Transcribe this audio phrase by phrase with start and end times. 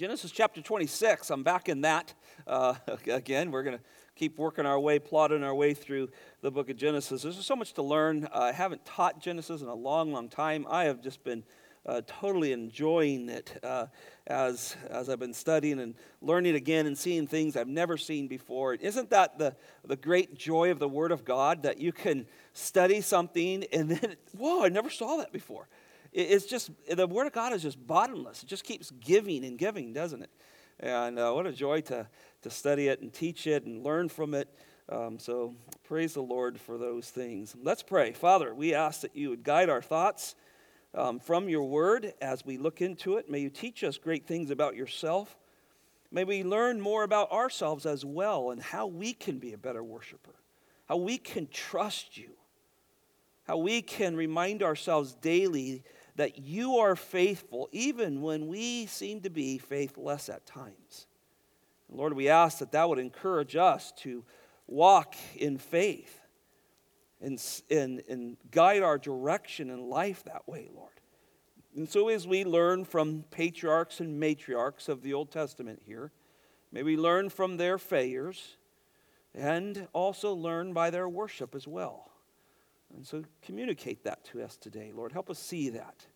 [0.00, 1.28] Genesis chapter 26.
[1.28, 2.14] I'm back in that
[2.46, 2.72] uh,
[3.06, 3.50] again.
[3.50, 3.84] We're going to
[4.16, 6.08] keep working our way, plodding our way through
[6.40, 7.20] the book of Genesis.
[7.20, 8.26] There's so much to learn.
[8.32, 10.64] I haven't taught Genesis in a long, long time.
[10.70, 11.44] I have just been
[11.84, 13.88] uh, totally enjoying it uh,
[14.26, 18.72] as, as I've been studying and learning again and seeing things I've never seen before.
[18.72, 19.54] Isn't that the,
[19.84, 22.24] the great joy of the Word of God that you can
[22.54, 25.68] study something and then, whoa, I never saw that before?
[26.12, 28.42] It's just, the Word of God is just bottomless.
[28.42, 30.30] It just keeps giving and giving, doesn't it?
[30.80, 32.08] And uh, what a joy to,
[32.42, 34.48] to study it and teach it and learn from it.
[34.88, 35.54] Um, so
[35.84, 37.54] praise the Lord for those things.
[37.62, 38.12] Let's pray.
[38.12, 40.34] Father, we ask that you would guide our thoughts
[40.94, 43.30] um, from your word as we look into it.
[43.30, 45.36] May you teach us great things about yourself.
[46.10, 49.84] May we learn more about ourselves as well and how we can be a better
[49.84, 50.34] worshiper,
[50.88, 52.30] how we can trust you,
[53.44, 55.84] how we can remind ourselves daily
[56.16, 61.06] that you are faithful even when we seem to be faithless at times.
[61.88, 64.24] And Lord, we ask that that would encourage us to
[64.66, 66.20] walk in faith
[67.20, 70.90] and, and, and guide our direction in life that way, Lord.
[71.76, 76.10] And so, as we learn from patriarchs and matriarchs of the Old Testament here,
[76.72, 78.56] may we learn from their failures
[79.34, 82.09] and also learn by their worship as well.
[82.94, 85.12] And so, communicate that to us today, Lord.
[85.12, 86.06] Help us see that.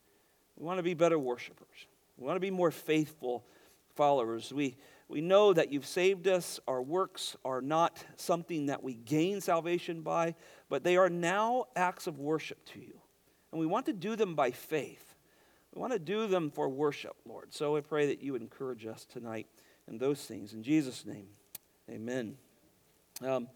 [0.57, 1.87] We want to be better worshipers,
[2.17, 3.45] we want to be more faithful
[3.95, 4.53] followers.
[4.53, 4.77] We,
[5.09, 6.59] we know that you've saved us.
[6.67, 10.35] Our works are not something that we gain salvation by,
[10.69, 13.01] but they are now acts of worship to you.
[13.53, 15.15] And we want to do them by faith.
[15.75, 17.53] We want to do them for worship, Lord.
[17.53, 19.47] So I pray that you would encourage us tonight
[19.89, 20.53] in those things.
[20.53, 21.27] In Jesus' name,
[21.91, 22.37] amen.
[23.23, 23.49] Um,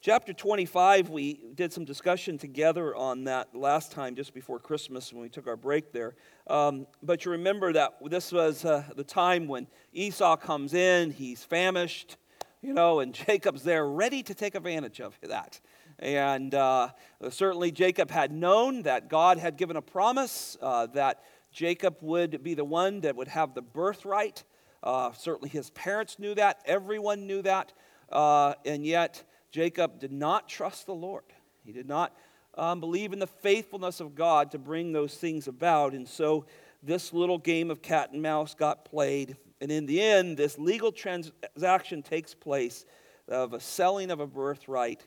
[0.00, 5.22] Chapter 25, we did some discussion together on that last time, just before Christmas when
[5.22, 6.14] we took our break there.
[6.46, 11.42] Um, but you remember that this was uh, the time when Esau comes in, he's
[11.42, 12.16] famished,
[12.62, 15.58] you know, and Jacob's there ready to take advantage of that.
[15.98, 16.90] And uh,
[17.30, 22.54] certainly Jacob had known that God had given a promise uh, that Jacob would be
[22.54, 24.44] the one that would have the birthright.
[24.80, 27.72] Uh, certainly his parents knew that, everyone knew that.
[28.12, 31.24] Uh, and yet, Jacob did not trust the Lord.
[31.64, 32.14] He did not
[32.54, 35.92] um, believe in the faithfulness of God to bring those things about.
[35.94, 36.44] And so
[36.82, 39.36] this little game of cat and mouse got played.
[39.60, 42.84] And in the end, this legal transaction takes place
[43.28, 45.06] of a selling of a birthright.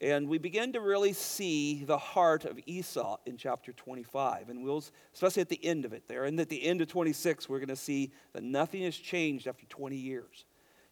[0.00, 4.48] And we begin to really see the heart of Esau in chapter 25.
[4.48, 4.82] And we'll,
[5.14, 6.24] especially at the end of it there.
[6.24, 9.64] And at the end of 26, we're going to see that nothing has changed after
[9.66, 10.44] 20 years.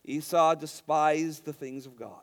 [0.05, 2.22] Esau despised the things of God.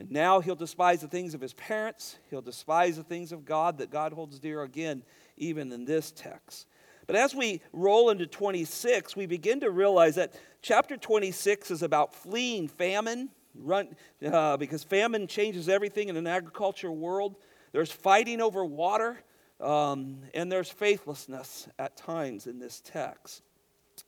[0.00, 2.16] And now he'll despise the things of his parents.
[2.30, 5.02] He'll despise the things of God that God holds dear again,
[5.36, 6.66] even in this text.
[7.06, 12.14] But as we roll into 26, we begin to realize that chapter 26 is about
[12.14, 13.94] fleeing famine, run,
[14.24, 17.36] uh, because famine changes everything in an agriculture world.
[17.72, 19.22] There's fighting over water,
[19.60, 23.42] um, and there's faithlessness at times in this text.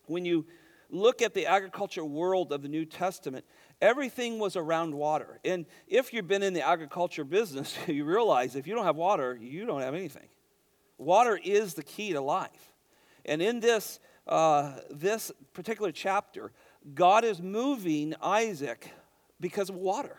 [0.06, 0.46] When you
[0.88, 3.44] look at the agriculture world of the New Testament,
[3.82, 5.40] everything was around water.
[5.44, 9.36] And if you've been in the agriculture business, you realize if you don't have water,
[9.38, 10.28] you don't have anything.
[10.96, 12.72] Water is the key to life.
[13.26, 16.52] And in this, uh, this particular chapter,
[16.94, 18.88] God is moving Isaac
[19.40, 20.16] because of water.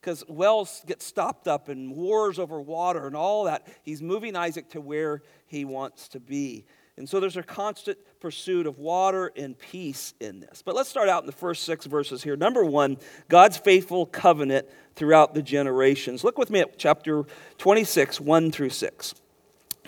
[0.00, 3.66] Because wells get stopped up and wars over water and all that.
[3.82, 6.64] He's moving Isaac to where he wants to be.
[7.00, 10.60] And so there's a constant pursuit of water and peace in this.
[10.62, 12.36] But let's start out in the first six verses here.
[12.36, 12.98] Number one,
[13.30, 16.24] God's faithful covenant throughout the generations.
[16.24, 17.24] Look with me at chapter
[17.56, 19.14] 26, 1 through 6.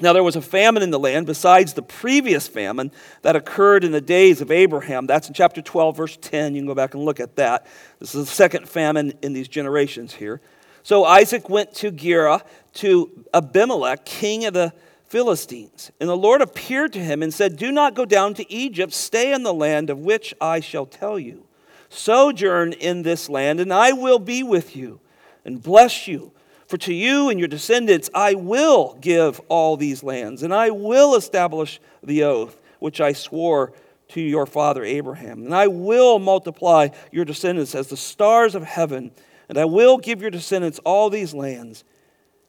[0.00, 2.90] Now there was a famine in the land besides the previous famine
[3.20, 5.06] that occurred in the days of Abraham.
[5.06, 6.54] That's in chapter 12, verse 10.
[6.54, 7.66] You can go back and look at that.
[7.98, 10.40] This is the second famine in these generations here.
[10.82, 12.40] So Isaac went to Gerar
[12.76, 14.72] to Abimelech, king of the
[15.12, 15.92] Philistines.
[16.00, 19.34] And the Lord appeared to him and said, Do not go down to Egypt, stay
[19.34, 21.44] in the land of which I shall tell you.
[21.90, 25.00] Sojourn in this land, and I will be with you
[25.44, 26.32] and bless you.
[26.66, 31.14] For to you and your descendants I will give all these lands, and I will
[31.14, 33.74] establish the oath which I swore
[34.08, 35.44] to your father Abraham.
[35.44, 39.10] And I will multiply your descendants as the stars of heaven,
[39.50, 41.84] and I will give your descendants all these lands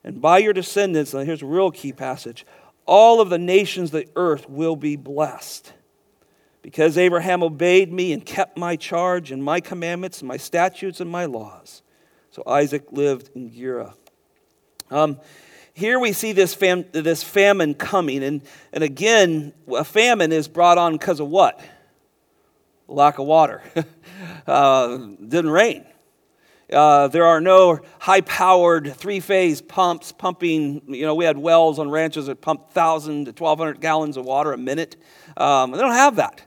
[0.03, 2.45] and by your descendants, and here's a real key passage
[2.85, 5.71] all of the nations of the earth will be blessed.
[6.61, 11.09] Because Abraham obeyed me and kept my charge and my commandments and my statutes and
[11.09, 11.81] my laws.
[12.31, 13.93] So Isaac lived in Gerar.
[14.91, 15.19] Um,
[15.73, 18.23] here we see this, fam- this famine coming.
[18.23, 18.41] And,
[18.71, 21.61] and again, a famine is brought on because of what?
[22.87, 23.61] lack of water.
[24.47, 25.85] uh, didn't rain.
[26.71, 30.81] Uh, there are no high powered three phase pumps pumping.
[30.87, 34.53] You know, we had wells on ranches that pumped 1,000 to 1,200 gallons of water
[34.53, 34.95] a minute.
[35.35, 36.41] Um, they don't have that.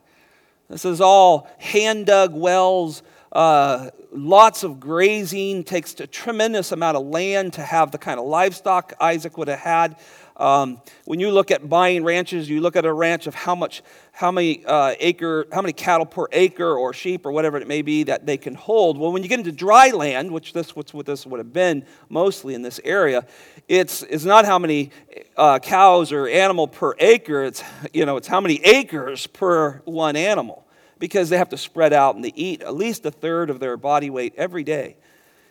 [0.68, 7.06] This is all hand dug wells, uh, lots of grazing, takes a tremendous amount of
[7.06, 9.96] land to have the kind of livestock Isaac would have had.
[10.36, 13.82] Um, when you look at buying ranches, you look at a ranch of how much,
[14.12, 17.80] how many uh, acre, how many cattle per acre or sheep or whatever it may
[17.80, 18.98] be that they can hold.
[18.98, 22.54] Well, when you get into dry land, which this what this would have been mostly
[22.54, 23.26] in this area,
[23.66, 24.90] it's it's not how many
[25.36, 27.44] uh, cows or animal per acre.
[27.44, 27.62] It's
[27.94, 30.66] you know it's how many acres per one animal
[30.98, 33.76] because they have to spread out and they eat at least a third of their
[33.76, 34.96] body weight every day.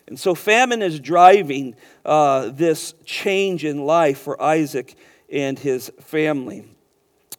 [0.07, 4.95] And so famine is driving uh, this change in life for Isaac
[5.31, 6.65] and his family.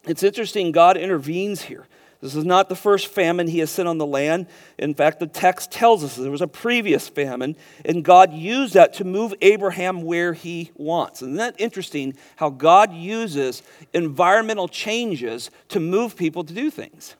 [0.07, 1.87] It's interesting, God intervenes here.
[2.21, 4.47] This is not the first famine he has sent on the land.
[4.79, 8.95] In fact, the text tells us there was a previous famine, and God used that
[8.95, 11.23] to move Abraham where he wants.
[11.23, 17.15] Isn't that interesting how God uses environmental changes to move people to do things?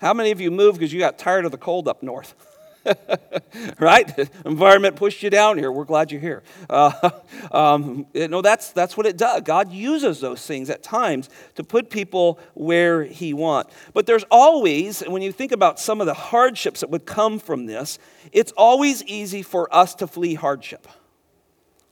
[0.00, 2.34] How many of you moved because you got tired of the cold up north?
[3.78, 4.28] right?
[4.44, 5.70] Environment pushed you down here.
[5.70, 6.42] We're glad you're here.
[6.68, 7.10] Uh,
[7.52, 9.42] um, know, that's, that's what it does.
[9.42, 13.74] God uses those things at times to put people where He wants.
[13.92, 17.66] But there's always, when you think about some of the hardships that would come from
[17.66, 17.98] this,
[18.32, 20.86] it's always easy for us to flee hardship.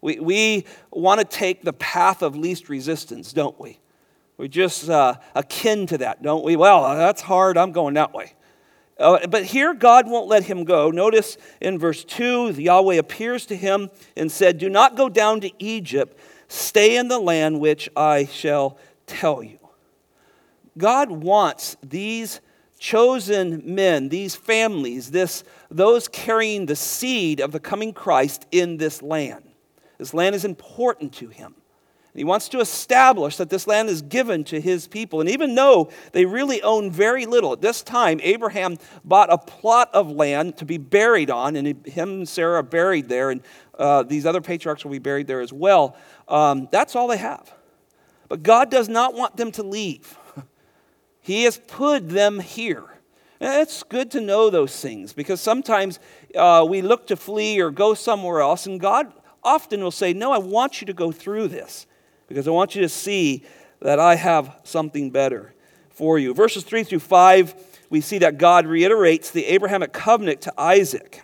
[0.00, 3.78] We, we want to take the path of least resistance, don't we?
[4.38, 6.56] We're just uh, akin to that, don't we?
[6.56, 7.58] Well, that's hard.
[7.58, 8.32] I'm going that way.
[9.00, 10.90] Uh, but here, God won't let him go.
[10.90, 15.50] Notice in verse 2, Yahweh appears to him and said, Do not go down to
[15.58, 16.18] Egypt,
[16.48, 19.58] stay in the land which I shall tell you.
[20.76, 22.40] God wants these
[22.78, 29.02] chosen men, these families, this, those carrying the seed of the coming Christ in this
[29.02, 29.44] land.
[29.98, 31.54] This land is important to him.
[32.14, 35.20] He wants to establish that this land is given to his people.
[35.20, 39.90] And even though they really own very little, at this time, Abraham bought a plot
[39.92, 43.42] of land to be buried on, and him and Sarah are buried there, and
[43.78, 45.96] uh, these other patriarchs will be buried there as well.
[46.26, 47.52] Um, that's all they have.
[48.28, 50.16] But God does not want them to leave,
[51.20, 52.84] He has put them here.
[53.42, 55.98] And it's good to know those things because sometimes
[56.36, 59.10] uh, we look to flee or go somewhere else, and God
[59.42, 61.86] often will say, No, I want you to go through this
[62.30, 63.42] because I want you to see
[63.80, 65.52] that I have something better
[65.90, 66.32] for you.
[66.32, 67.54] Verses 3 through 5,
[67.90, 71.22] we see that God reiterates the Abrahamic covenant to Isaac.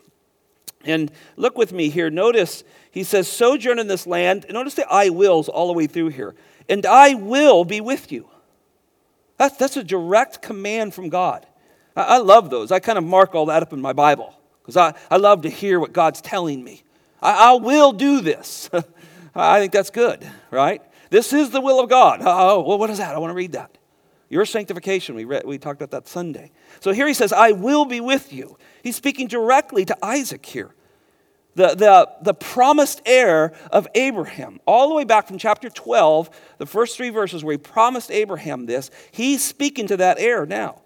[0.84, 2.10] And look with me here.
[2.10, 4.46] Notice he says, Sojourn in this land.
[4.50, 6.34] Notice the I wills all the way through here.
[6.68, 8.28] And I will be with you.
[9.36, 11.46] That's, that's a direct command from God.
[11.94, 12.72] I, I love those.
[12.72, 15.50] I kind of mark all that up in my Bible because I, I love to
[15.50, 16.82] hear what God's telling me.
[17.22, 18.68] I, I will do this.
[19.36, 20.82] I think that's good, right?
[21.10, 22.20] This is the will of God.
[22.22, 23.14] Oh, well, what is that?
[23.14, 23.78] I want to read that.
[24.28, 26.50] Your sanctification, we, read, we talked about that Sunday.
[26.80, 28.58] So here he says, I will be with you.
[28.82, 30.74] He's speaking directly to Isaac here,
[31.54, 34.58] the, the, the promised heir of Abraham.
[34.66, 38.66] All the way back from chapter 12, the first three verses where he promised Abraham
[38.66, 40.82] this, he's speaking to that heir now.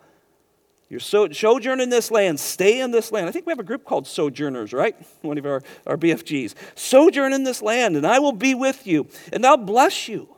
[0.90, 3.28] You're so, sojourn in this land, stay in this land.
[3.28, 4.96] I think we have a group called Sojourners, right?
[5.22, 6.54] One of our, our BFGs.
[6.74, 10.28] Sojourn in this land, and I will be with you, and I'll bless you.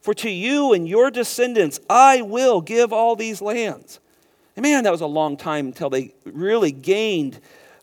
[0.00, 4.00] For to you and your descendants I will give all these lands.
[4.56, 7.38] And man, that was a long time until they really gained,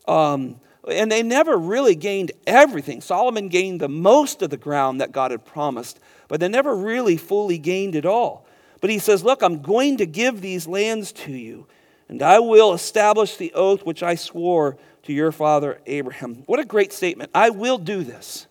[0.07, 0.59] um,
[0.89, 3.01] and they never really gained everything.
[3.01, 7.17] Solomon gained the most of the ground that God had promised, but they never really
[7.17, 8.47] fully gained it all.
[8.81, 11.67] But he says, Look, I'm going to give these lands to you
[12.13, 16.43] and I will establish the oath which I swore to your father Abraham.
[16.45, 17.31] What a great statement.
[17.33, 18.45] I will do this.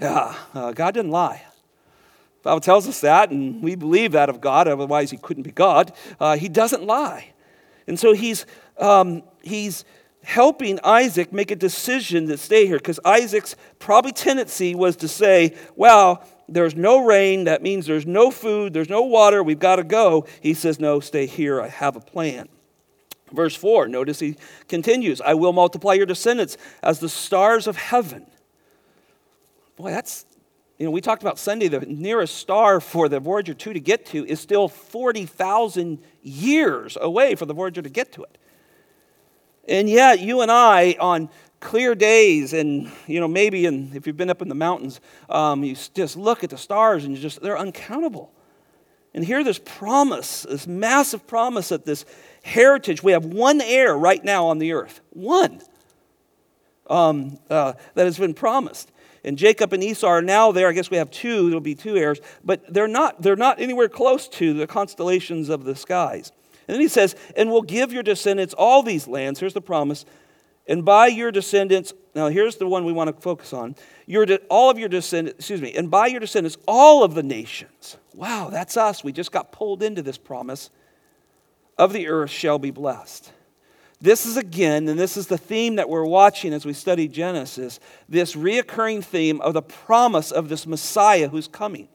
[0.00, 1.42] Yeah, uh, God didn't lie.
[2.42, 5.50] The Bible tells us that, and we believe that of God, otherwise, he couldn't be
[5.50, 5.92] God.
[6.20, 7.32] Uh, he doesn't lie.
[7.88, 8.46] And so he's,
[8.78, 9.84] um, he's
[10.22, 15.56] helping Isaac make a decision to stay here because Isaac's probably tendency was to say,
[15.74, 17.44] well, there's no rain.
[17.44, 19.42] That means there's no food, there's no water.
[19.42, 20.28] We've got to go.
[20.40, 21.60] He says, no, stay here.
[21.60, 22.48] I have a plan.
[23.32, 24.36] Verse 4, notice he
[24.68, 28.26] continues I will multiply your descendants as the stars of heaven.
[29.76, 30.26] Boy, that's,
[30.78, 34.06] you know, we talked about Sunday, the nearest star for the Voyager 2 to get
[34.06, 38.38] to is still 40,000 years away for the Voyager to get to it.
[39.68, 41.28] And yet, you and I, on
[41.60, 45.62] clear days, and, you know, maybe in, if you've been up in the mountains, um,
[45.62, 48.32] you just look at the stars and you just, they're uncountable.
[49.14, 52.04] And here, this promise, this massive promise that this
[52.42, 53.02] heritage.
[53.02, 55.00] We have one heir right now on the earth.
[55.10, 55.60] One.
[56.88, 58.90] Um, uh, that has been promised.
[59.22, 60.68] And Jacob and Esau are now there.
[60.68, 61.46] I guess we have two.
[61.46, 63.22] There'll be two heirs, but they're not.
[63.22, 66.32] They're not anywhere close to the constellations of the skies.
[66.66, 70.06] And then he says, "And we'll give your descendants all these lands." Here's the promise.
[70.66, 73.74] And by your descendants, now here's the one we want to focus on.
[74.06, 77.22] Your de- all of your descendants, excuse me, and by your descendants, all of the
[77.22, 77.96] nations.
[78.14, 79.02] Wow, that's us.
[79.04, 80.70] We just got pulled into this promise
[81.80, 83.32] of the earth shall be blessed.
[84.02, 87.80] This is again, and this is the theme that we're watching as we study Genesis,
[88.06, 91.88] this reoccurring theme of the promise of this Messiah who's coming.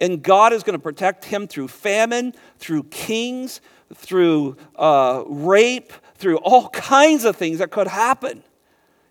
[0.00, 3.60] And God is going to protect him through famine, through kings,
[3.92, 8.44] through uh, rape, through all kinds of things that could happen.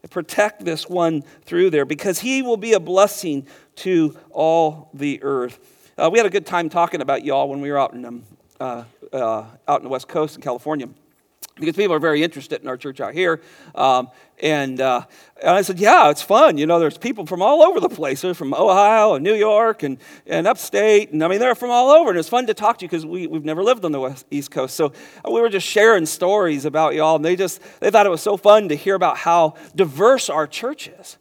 [0.10, 5.60] Protect this one through there because he will be a blessing to all the earth.
[5.98, 8.24] Uh, we had a good time talking about y'all when we were out in, um,
[8.62, 10.90] uh, uh out in the West Coast in California
[11.60, 13.42] because people are very interested in our church out here.
[13.76, 14.10] Um,
[14.42, 15.06] and, uh,
[15.42, 16.58] and I said, Yeah, it's fun.
[16.58, 18.22] You know, there's people from all over the place.
[18.22, 21.12] They're from Ohio and New York and, and upstate.
[21.12, 22.10] And I mean, they're from all over.
[22.10, 24.26] And it's fun to talk to you because we, we've never lived on the West,
[24.32, 24.76] East Coast.
[24.76, 24.94] So
[25.26, 27.18] uh, we were just sharing stories about y'all.
[27.18, 30.48] And they just they thought it was so fun to hear about how diverse our
[30.48, 31.18] church is.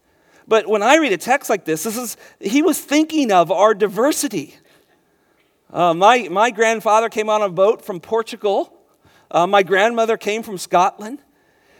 [0.46, 3.74] But when I read a text like this, this is, he was thinking of our
[3.74, 4.56] diversity.
[5.70, 8.78] Uh, my, my grandfather came on a boat from Portugal
[9.30, 11.20] uh, my grandmother came from Scotland.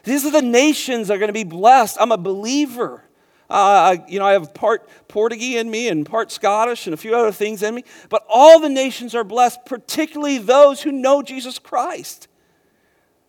[0.04, 1.96] These are the nations that are going to be blessed.
[2.00, 3.04] I'm a believer.
[3.48, 7.14] Uh, you know, I have part Portuguese in me and part Scottish and a few
[7.14, 7.84] other things in me.
[8.10, 12.28] But all the nations are blessed, particularly those who know Jesus Christ.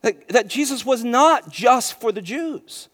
[0.02, 2.88] That, that Jesus was not just for the Jews.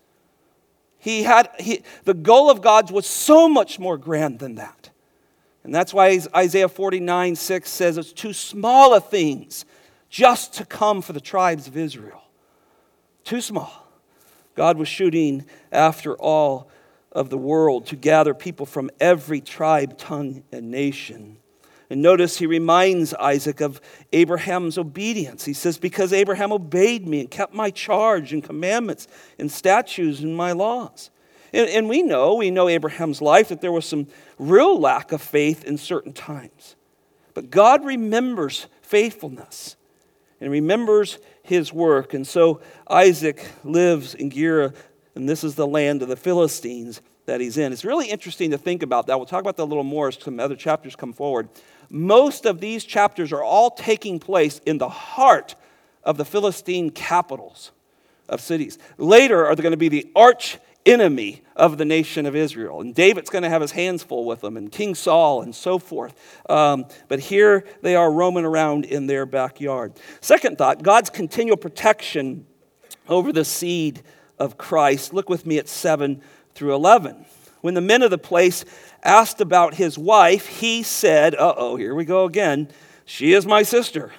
[0.98, 4.75] He had he, the goal of God's was so much more grand than that.
[5.66, 9.64] And that's why Isaiah 49 6 says it's too small a things
[10.08, 12.22] just to come for the tribes of Israel.
[13.24, 13.72] Too small.
[14.54, 16.70] God was shooting after all
[17.10, 21.38] of the world to gather people from every tribe, tongue, and nation.
[21.90, 23.80] And notice he reminds Isaac of
[24.12, 25.44] Abraham's obedience.
[25.44, 30.36] He says, Because Abraham obeyed me and kept my charge and commandments and statutes and
[30.36, 31.10] my laws.
[31.52, 34.06] And, and we know, we know Abraham's life, that there was some
[34.38, 36.76] real lack of faith in certain times.
[37.34, 39.76] But God remembers faithfulness
[40.40, 42.14] and remembers his work.
[42.14, 44.74] And so Isaac lives in Gerar,
[45.14, 47.72] and this is the land of the Philistines that he's in.
[47.72, 49.16] It's really interesting to think about that.
[49.16, 51.48] We'll talk about that a little more as some other chapters come forward.
[51.88, 55.54] Most of these chapters are all taking place in the heart
[56.04, 57.72] of the Philistine capitals
[58.28, 58.78] of cities.
[58.98, 62.80] Later are there going to be the arch enemy of the nation of Israel.
[62.80, 65.78] And David's going to have his hands full with them, and King Saul, and so
[65.78, 66.14] forth.
[66.48, 69.94] Um, but here they are roaming around in their backyard.
[70.20, 72.46] Second thought God's continual protection
[73.08, 74.02] over the seed
[74.38, 75.12] of Christ.
[75.12, 76.20] Look with me at 7
[76.54, 77.24] through 11.
[77.60, 78.64] When the men of the place
[79.02, 82.68] asked about his wife, he said, Uh oh, here we go again.
[83.04, 84.12] She is my sister.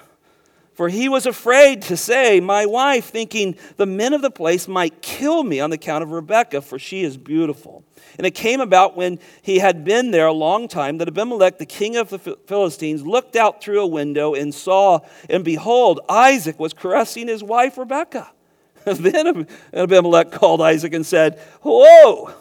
[0.78, 5.02] For he was afraid to say, My wife, thinking the men of the place might
[5.02, 7.82] kill me on the account of Rebekah, for she is beautiful.
[8.16, 11.66] And it came about when he had been there a long time that Abimelech, the
[11.66, 16.74] king of the Philistines, looked out through a window and saw, and behold, Isaac was
[16.74, 18.30] caressing his wife Rebekah.
[18.84, 22.32] Then Abimelech called Isaac and said, Whoa,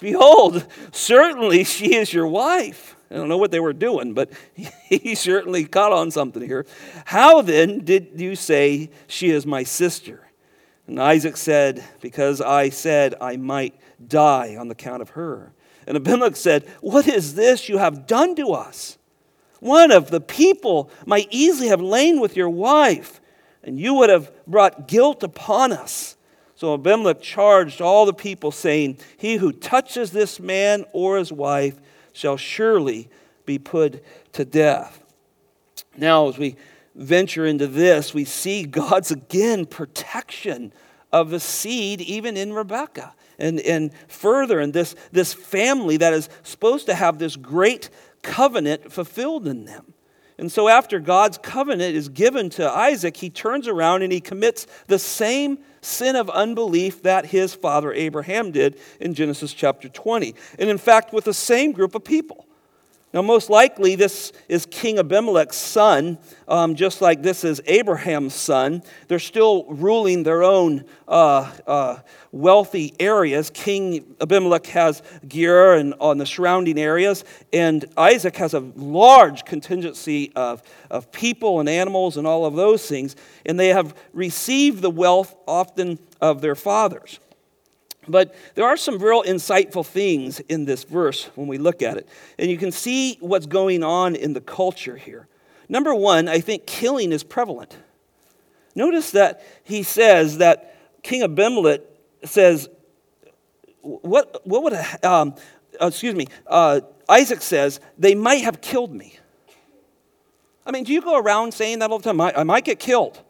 [0.00, 2.95] behold, certainly she is your wife.
[3.10, 6.66] I don't know what they were doing, but he certainly caught on something here.
[7.04, 10.26] How then did you say she is my sister?
[10.86, 13.74] And Isaac said, Because I said I might
[14.06, 15.52] die on the count of her.
[15.86, 18.98] And Abimelech said, What is this you have done to us?
[19.60, 23.20] One of the people might easily have lain with your wife,
[23.62, 26.16] and you would have brought guilt upon us.
[26.56, 31.80] So Abimelech charged all the people, saying, He who touches this man or his wife
[32.16, 33.08] shall surely
[33.44, 35.02] be put to death.
[35.96, 36.56] Now, as we
[36.94, 40.72] venture into this, we see God's again protection
[41.12, 43.14] of the seed, even in Rebekah.
[43.38, 47.90] And, and further, in this, this family that is supposed to have this great
[48.22, 49.92] covenant fulfilled in them.
[50.38, 54.66] And so, after God's covenant is given to Isaac, he turns around and he commits
[54.86, 60.34] the same sin of unbelief that his father Abraham did in Genesis chapter 20.
[60.58, 62.45] And in fact, with the same group of people.
[63.16, 66.18] Now, most likely, this is King Abimelech's son,
[66.48, 68.82] um, just like this is Abraham's son.
[69.08, 71.96] They're still ruling their own uh, uh,
[72.30, 73.48] wealthy areas.
[73.48, 80.30] King Abimelech has Gerar and on the surrounding areas, and Isaac has a large contingency
[80.36, 84.90] of, of people and animals and all of those things, and they have received the
[84.90, 87.18] wealth often of their fathers.
[88.08, 92.08] But there are some real insightful things in this verse when we look at it.
[92.38, 95.28] And you can see what's going on in the culture here.
[95.68, 97.76] Number one, I think killing is prevalent.
[98.74, 101.80] Notice that he says that King Abimelech
[102.24, 102.68] says,
[103.80, 105.34] What, what would, um,
[105.80, 109.18] excuse me, uh, Isaac says, they might have killed me.
[110.64, 112.20] I mean, do you go around saying that all the time?
[112.20, 113.22] I, I might get killed.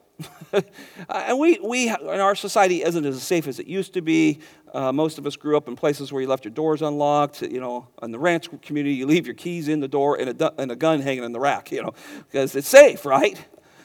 [1.08, 4.40] and we, we in our society isn't as safe as it used to be.
[4.72, 7.42] Uh, most of us grew up in places where you left your doors unlocked.
[7.42, 10.60] You know, in the ranch community, you leave your keys in the door and a,
[10.60, 11.94] and a gun hanging in the rack, you know,
[12.30, 13.42] because it's safe, right?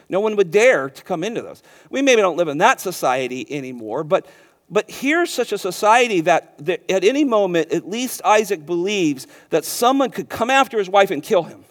[0.09, 1.63] No one would dare to come into those.
[1.89, 4.27] We maybe don't live in that society anymore, but,
[4.69, 9.63] but here's such a society that, that at any moment, at least Isaac believes that
[9.63, 11.63] someone could come after his wife and kill him.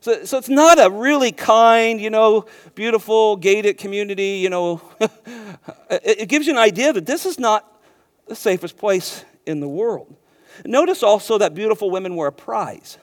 [0.00, 4.80] So, so it's not a really kind, you know, beautiful, gated community, you know.
[5.00, 7.80] it, it gives you an idea that this is not
[8.28, 10.14] the safest place in the world.
[10.64, 12.98] Notice also that beautiful women were a prize.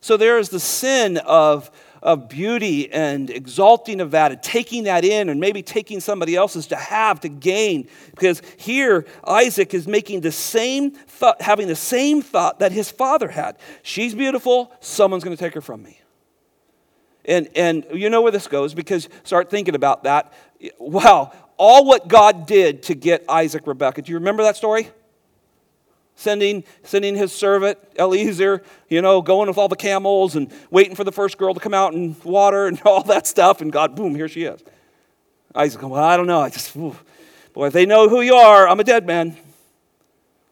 [0.00, 1.70] So there is the sin of,
[2.04, 6.66] of beauty and exalting of that and taking that in and maybe taking somebody else's
[6.66, 7.88] to have, to gain.
[8.10, 13.28] Because here, Isaac is making the same thought, having the same thought that his father
[13.28, 13.56] had.
[13.82, 15.98] She's beautiful, someone's going to take her from me.
[17.24, 20.32] And, and you know where this goes because start thinking about that.
[20.78, 24.02] Wow, all what God did to get Isaac Rebekah.
[24.02, 24.90] Do you remember that story?
[26.16, 31.02] Sending, sending his servant, Eliezer, you know, going with all the camels and waiting for
[31.02, 33.60] the first girl to come out and water and all that stuff.
[33.60, 34.62] And God, boom, here she is.
[35.54, 36.40] Isaac, well, I don't know.
[36.40, 36.96] I just, ooh.
[37.52, 39.36] boy, if they know who you are, I'm a dead man.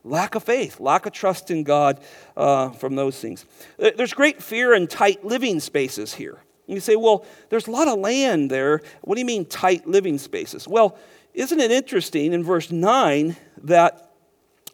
[0.05, 2.01] Lack of faith, lack of trust in God
[2.37, 3.45] uh, from those things.
[3.79, 6.41] There's great fear in tight living spaces here.
[6.67, 8.81] And you say, well, there's a lot of land there.
[9.03, 10.67] What do you mean tight living spaces?
[10.67, 10.99] Well,
[11.35, 14.12] isn't it interesting in verse 9 that,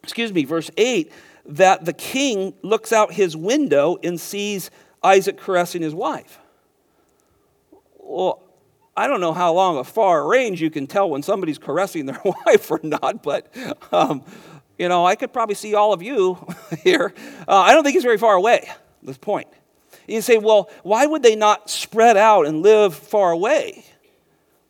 [0.03, 1.13] excuse me, verse 8,
[1.47, 4.71] that the king looks out his window and sees
[5.03, 6.39] Isaac caressing his wife?
[7.99, 8.43] Well,
[8.97, 12.21] I don't know how long a far range you can tell when somebody's caressing their
[12.47, 13.47] wife or not, but
[13.93, 14.25] um,
[14.79, 16.39] you know, I could probably see all of you
[16.83, 17.15] here.
[17.47, 18.69] Uh, I don't think he's very far away.
[19.03, 19.49] This point.
[20.07, 23.85] You say, well, why would they not spread out and live far away?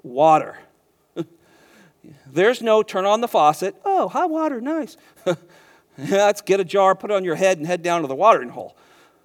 [0.02, 0.58] Water.
[2.38, 3.74] There's no turn on the faucet.
[3.84, 4.96] Oh, hot water, nice.
[5.98, 8.50] Let's get a jar, put it on your head, and head down to the watering
[8.50, 8.76] hole.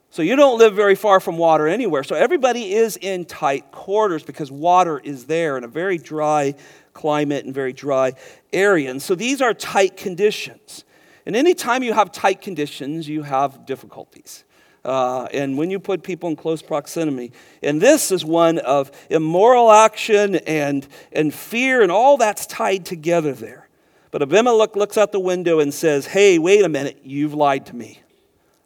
[0.09, 2.03] So you don't live very far from water anywhere.
[2.03, 6.55] So everybody is in tight quarters because water is there in a very dry
[6.93, 8.13] climate and very dry
[8.51, 8.89] area.
[8.89, 10.83] And so these are tight conditions.
[11.27, 14.43] And anytime you have tight conditions, you have difficulties
[14.85, 17.31] uh, and when you put people in close proximity.
[17.61, 23.33] And this is one of immoral action and, and fear, and all that's tied together
[23.33, 23.69] there.
[24.11, 27.75] But Abimelech looks out the window and says, Hey, wait a minute, you've lied to
[27.75, 27.99] me.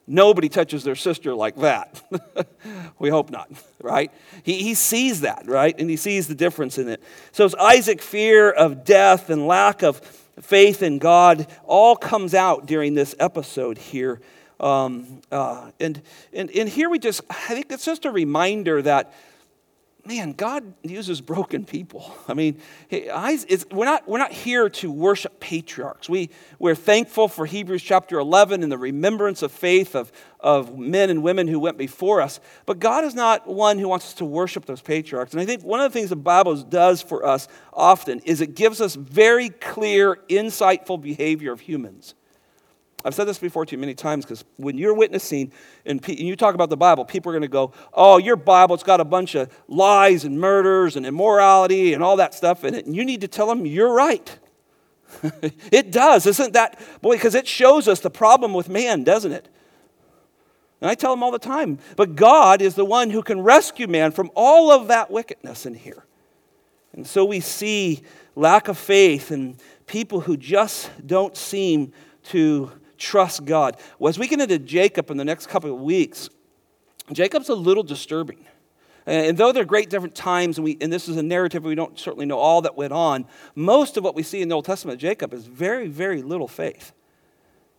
[0.09, 2.01] Nobody touches their sister like that.
[2.99, 3.49] we hope not,
[3.81, 4.11] right?
[4.43, 5.75] He, he sees that, right?
[5.77, 7.03] And he sees the difference in it.
[7.33, 9.99] So it's Isaac's fear of death and lack of
[10.41, 14.21] faith in God all comes out during this episode here
[14.59, 16.01] um, uh, and,
[16.33, 19.13] and, and here we just, I think it's just a reminder that,
[20.07, 22.15] man, God uses broken people.
[22.27, 26.09] I mean, we're, not, we're not here to worship patriarchs.
[26.09, 31.09] We, we're thankful for Hebrews chapter 11 and the remembrance of faith of, of men
[31.09, 32.39] and women who went before us.
[32.65, 35.33] But God is not one who wants us to worship those patriarchs.
[35.33, 38.55] And I think one of the things the Bible does for us often is it
[38.55, 42.15] gives us very clear, insightful behavior of humans.
[43.05, 45.51] I've said this before too many times because when you're witnessing
[45.85, 48.83] and, you talk about the Bible, people are going to go, Oh, your Bible, it's
[48.83, 52.85] got a bunch of lies and murders and immorality and all that stuff in it.
[52.85, 54.37] And you need to tell them, You're right.
[55.71, 56.25] it does.
[56.25, 59.47] Isn't that, boy, because it shows us the problem with man, doesn't it?
[60.81, 63.87] And I tell them all the time, but God is the one who can rescue
[63.87, 66.03] man from all of that wickedness in here.
[66.93, 68.03] And so we see
[68.35, 71.93] lack of faith and people who just don't seem
[72.25, 73.77] to trust God.
[73.99, 76.29] Well, as we get into Jacob in the next couple of weeks,
[77.11, 78.45] Jacob's a little disturbing.
[79.05, 81.75] And though there are great different times, and, we, and this is a narrative, we
[81.75, 84.65] don't certainly know all that went on, most of what we see in the Old
[84.65, 86.91] Testament Jacob is very, very little faith.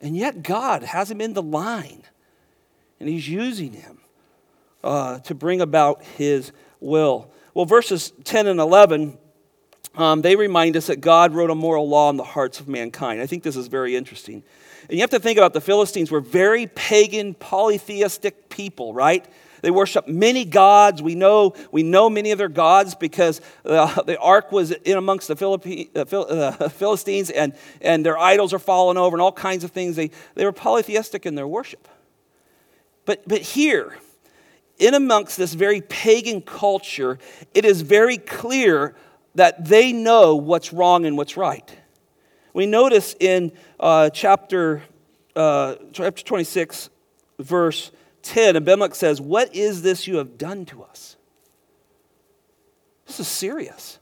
[0.01, 2.03] And yet God has him in the line.
[2.99, 3.99] and he's using him
[4.83, 6.51] uh, to bring about his
[6.81, 7.31] will.
[7.53, 9.19] Well, verses 10 and 11,
[9.97, 13.21] um, they remind us that God wrote a moral law in the hearts of mankind.
[13.21, 14.43] I think this is very interesting.
[14.89, 19.27] And you have to think about the Philistines were very pagan, polytheistic people, right?
[19.61, 21.03] They worship many gods.
[21.03, 25.29] We know, we know many of their gods because uh, the ark was in amongst
[25.29, 29.33] the Philippi, uh, Phil, uh, Philistines and, and their idols are falling over and all
[29.33, 29.97] kinds of things.
[29.97, 31.89] They, they were polytheistic in their worship.
[33.05, 33.99] But, but here,
[34.79, 37.19] in amongst this very pagan culture,
[37.55, 38.95] it is very clear
[39.35, 41.77] that they know what's wrong and what's right.
[42.53, 44.83] We notice in uh, chapter,
[45.37, 46.91] uh, chapter 26,
[47.39, 47.91] verse
[48.23, 51.17] 10, Abimelech says, What is this you have done to us?
[53.07, 53.99] This is serious.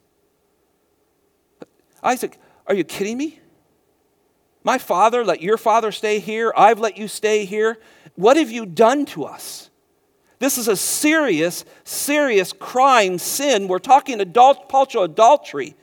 [2.03, 3.41] Isaac, are you kidding me?
[4.65, 6.53] My father let your father stay here.
[6.57, 7.79] I've let you stay here.
[8.17, 9.71] What have you done to us?
[10.39, 13.69] This is a serious, serious crime, sin.
[13.69, 15.77] We're talking adult, cultural adultery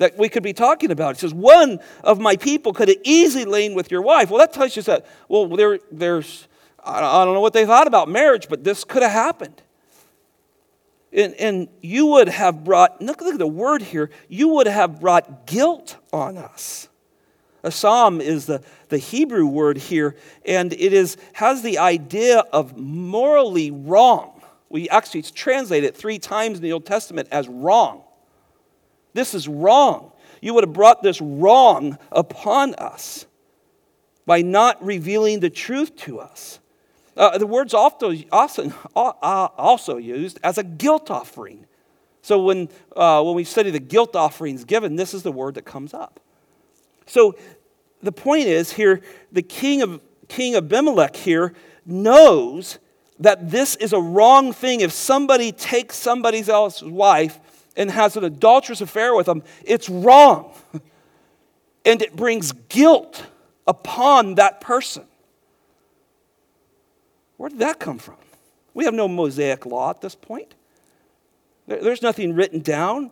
[0.00, 1.16] that we could be talking about.
[1.16, 4.30] It says, One of my people could have easily lain with your wife.
[4.30, 6.48] Well, that tells you that, well, there, there's,
[6.82, 9.62] I don't know what they thought about marriage, but this could have happened.
[11.12, 15.00] And, and you would have brought, look, look at the word here, you would have
[15.00, 16.88] brought guilt on us.
[17.62, 23.70] asham is the, the Hebrew word here, and it is, has the idea of morally
[23.70, 24.40] wrong.
[24.70, 28.04] We actually translate it three times in the Old Testament as wrong.
[29.12, 30.12] This is wrong.
[30.40, 33.26] You would have brought this wrong upon us
[34.26, 36.60] by not revealing the truth to us.
[37.16, 39.10] Uh, the word's often, often uh,
[39.58, 41.66] also used as a guilt offering.
[42.22, 45.64] So when, uh, when we study the guilt offerings given, this is the word that
[45.64, 46.20] comes up.
[47.06, 47.36] So
[48.02, 52.78] the point is here, the king of King Abimelech here knows
[53.18, 54.80] that this is a wrong thing.
[54.80, 57.38] If somebody takes somebody else's wife
[57.76, 60.52] and has an adulterous affair with them, it's wrong.
[61.82, 63.24] And it brings guilt
[63.66, 65.04] upon that person.
[67.38, 68.16] Where did that come from?
[68.74, 70.54] We have no Mosaic law at this point.
[71.66, 73.10] There's nothing written down.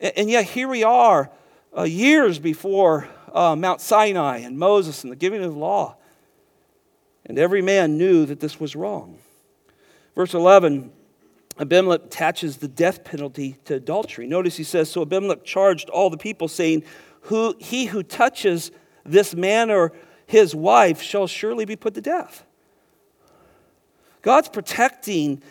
[0.00, 1.30] And yet, here we are,
[1.76, 5.96] uh, years before uh, Mount Sinai and Moses and the giving of the law.
[7.24, 9.18] And every man knew that this was wrong.
[10.14, 10.92] Verse 11
[11.58, 14.26] Abimelech attaches the death penalty to adultery.
[14.26, 16.84] Notice he says, So Abimelech charged all the people, saying,
[17.22, 18.70] who, He who touches
[19.04, 19.92] this man or
[20.26, 22.44] his wife shall surely be put to death.
[24.22, 25.42] God's protecting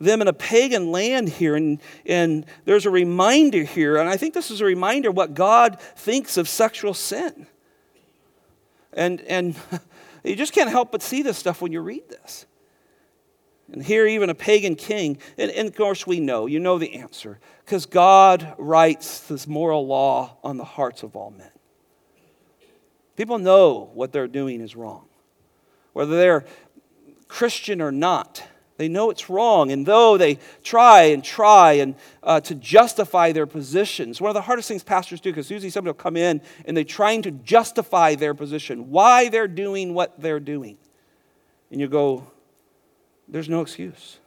[0.00, 1.56] them in a pagan land here.
[1.56, 5.80] And, and there's a reminder here, and I think this is a reminder what God
[5.80, 7.46] thinks of sexual sin.
[8.92, 9.56] And, and
[10.24, 12.46] you just can't help but see this stuff when you read this.
[13.72, 16.94] And here, even a pagan king, and, and of course, we know, you know the
[16.94, 21.50] answer, because God writes this moral law on the hearts of all men.
[23.16, 25.06] People know what they're doing is wrong.
[25.92, 26.44] Whether they're
[27.28, 28.42] Christian or not.
[28.76, 33.46] They know it's wrong, and though they try and try and uh, to justify their
[33.46, 36.74] positions, one of the hardest things pastors do, because usually somebody will come in and
[36.74, 40.78] they're trying to justify their position, why they're doing what they're doing.
[41.70, 42.26] And you go,
[43.30, 44.18] there's no excuse.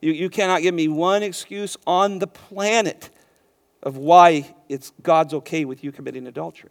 [0.00, 3.10] You, you cannot give me one excuse on the planet
[3.82, 6.70] of why it's God's okay with you committing adultery.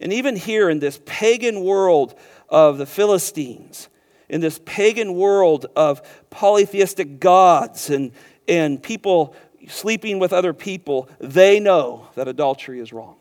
[0.00, 3.88] And even here in this pagan world of the Philistines,
[4.28, 8.12] in this pagan world of polytheistic gods and,
[8.48, 9.34] and people
[9.68, 13.16] sleeping with other people, they know that adultery is wrong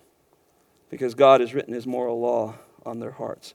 [0.89, 3.53] because God has written his moral law on their hearts.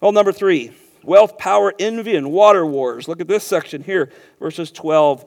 [0.00, 3.08] Well, number three wealth, power, envy, and water wars.
[3.08, 5.24] Look at this section here, verses 12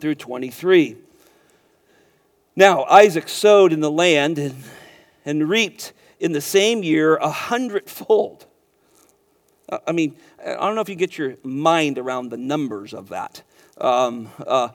[0.00, 0.96] through 23.
[2.56, 4.64] Now, Isaac sowed in the land and,
[5.24, 8.46] and reaped in the same year a hundredfold.
[9.86, 13.42] I mean, I don't know if you get your mind around the numbers of that.
[13.78, 14.70] Um, uh,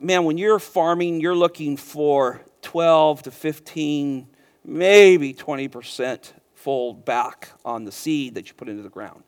[0.00, 4.26] man, when you're farming, you're looking for 12 to 15,
[4.64, 9.22] maybe 20% fold back on the seed that you put into the ground.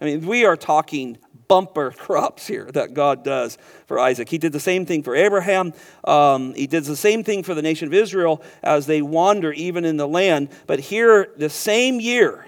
[0.00, 4.28] I mean, we are talking bumper crops here that God does for Isaac.
[4.28, 5.74] He did the same thing for Abraham.
[6.04, 9.84] Um, he did the same thing for the nation of Israel as they wander even
[9.84, 10.48] in the land.
[10.66, 12.46] But here, the same year,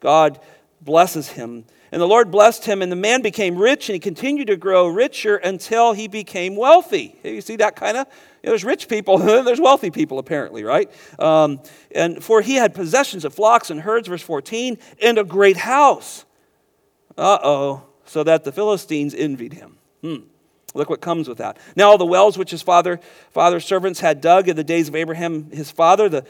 [0.00, 0.40] God
[0.80, 1.64] blesses him.
[1.92, 4.86] And the Lord blessed him, and the man became rich, and he continued to grow
[4.86, 7.18] richer until he became wealthy.
[7.24, 8.06] You see that kind of?
[8.42, 10.90] You know, there's rich people, there's wealthy people, apparently, right?
[11.18, 11.60] Um,
[11.92, 16.24] and for he had possessions of flocks and herds, verse 14, and a great house.
[17.18, 17.82] Uh oh.
[18.04, 19.78] So that the Philistines envied him.
[20.02, 20.16] Hmm.
[20.74, 21.58] Look what comes with that.
[21.74, 25.50] Now, the wells which his father, father's servants had dug in the days of Abraham
[25.50, 26.24] his father, the,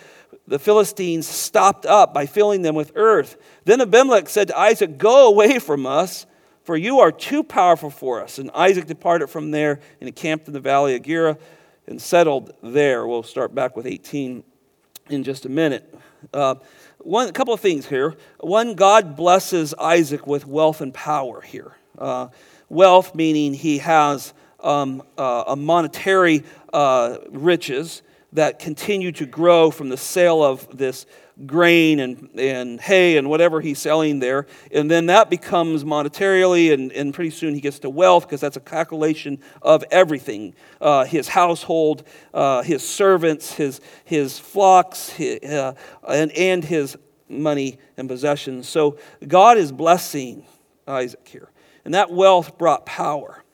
[0.46, 3.36] the Philistines stopped up by filling them with earth.
[3.64, 6.26] Then Abimelech said to Isaac, Go away from us,
[6.64, 8.38] for you are too powerful for us.
[8.38, 11.36] And Isaac departed from there and encamped in the valley of Gerar
[11.86, 13.06] and settled there.
[13.06, 14.42] We'll start back with 18
[15.10, 15.94] in just a minute.
[16.32, 16.54] Uh,
[16.98, 18.14] one, a couple of things here.
[18.38, 21.72] One, God blesses Isaac with wealth and power here.
[21.98, 22.28] Uh,
[22.70, 28.02] wealth meaning he has um, uh, a monetary uh, riches
[28.32, 31.04] that continue to grow from the sale of this
[31.46, 34.46] grain and, and hay and whatever he's selling there.
[34.72, 38.56] And then that becomes monetarily, and, and pretty soon he gets to wealth because that's
[38.56, 42.04] a calculation of everything uh, his household,
[42.34, 45.74] uh, his servants, his, his flocks, his, uh,
[46.06, 46.96] and, and his
[47.28, 48.68] money and possessions.
[48.68, 50.44] So God is blessing
[50.86, 51.50] Isaac here.
[51.84, 53.44] And that wealth brought power.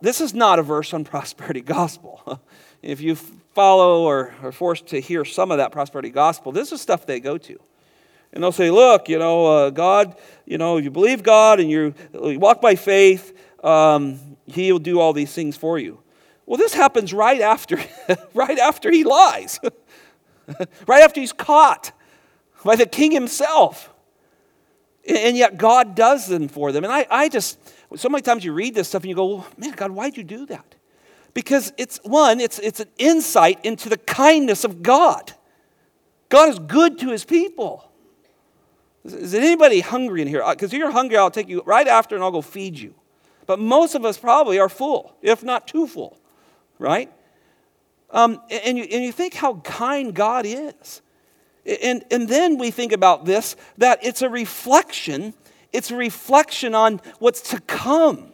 [0.00, 2.40] This is not a verse on prosperity gospel.
[2.82, 6.80] if you follow or are forced to hear some of that prosperity gospel, this is
[6.80, 7.58] stuff they go to.
[8.32, 11.94] And they'll say, look, you know, uh, God, you know, you believe God and you,
[12.12, 16.02] walk by faith, um, He'll do all these things for you.
[16.46, 17.78] Well, this happens right after,
[18.34, 19.60] right after he lies,
[20.86, 21.92] right after he's caught
[22.64, 23.91] by the king himself.
[25.08, 26.84] And yet God does them for them.
[26.84, 27.58] And I, I just,
[27.96, 30.22] so many times you read this stuff and you go, well, man, God, why'd you
[30.22, 30.74] do that?
[31.34, 35.32] Because it's one, it's, it's an insight into the kindness of God.
[36.28, 37.90] God is good to his people.
[39.04, 40.44] Is, is anybody hungry in here?
[40.48, 42.94] Because uh, if you're hungry, I'll take you right after and I'll go feed you.
[43.46, 46.16] But most of us probably are full, if not too full,
[46.78, 47.10] right?
[48.10, 51.02] Um, and, you, and you think how kind God is.
[51.64, 55.34] And, and then we think about this that it's a reflection,
[55.72, 58.32] it's a reflection on what's to come.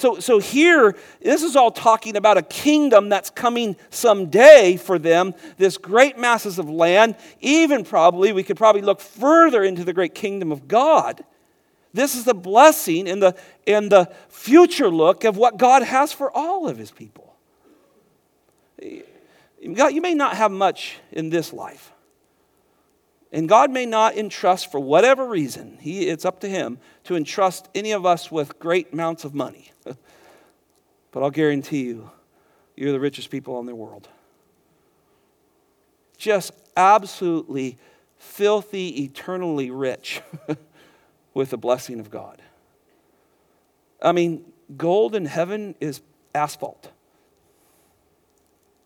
[0.00, 5.34] So, so here, this is all talking about a kingdom that's coming someday for them,
[5.58, 7.16] this great masses of land.
[7.42, 11.22] Even probably, we could probably look further into the great kingdom of God.
[11.92, 16.34] This is the blessing and the, and the future look of what God has for
[16.34, 17.36] all of his people.
[19.74, 21.92] God, you may not have much in this life.
[23.32, 27.68] And God may not entrust, for whatever reason, he, it's up to Him to entrust
[27.74, 29.70] any of us with great amounts of money.
[29.84, 32.10] but I'll guarantee you,
[32.76, 34.08] you're the richest people in the world.
[36.16, 37.78] Just absolutely
[38.18, 40.22] filthy, eternally rich
[41.34, 42.42] with the blessing of God.
[44.02, 44.44] I mean,
[44.76, 46.00] gold in heaven is
[46.34, 46.90] asphalt.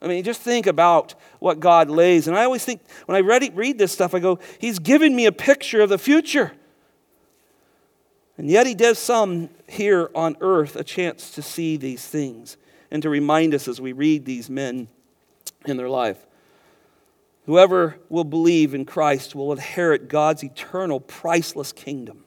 [0.02, 2.28] I mean, just think about what God lays.
[2.28, 5.26] And I always think, when I read, read this stuff, I go, He's given me
[5.26, 6.52] a picture of the future.
[8.36, 12.56] And yet, He gives some here on earth a chance to see these things
[12.90, 14.88] and to remind us as we read these men
[15.64, 16.18] in their life.
[17.46, 22.23] Whoever will believe in Christ will inherit God's eternal, priceless kingdom.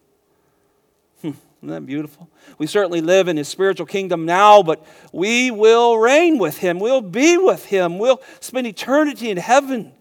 [1.67, 2.29] Isn't that beautiful?
[2.59, 6.79] We certainly live in his spiritual kingdom now, but we will reign with him.
[6.79, 7.97] We'll be with him.
[7.97, 9.91] We'll spend eternity in heaven.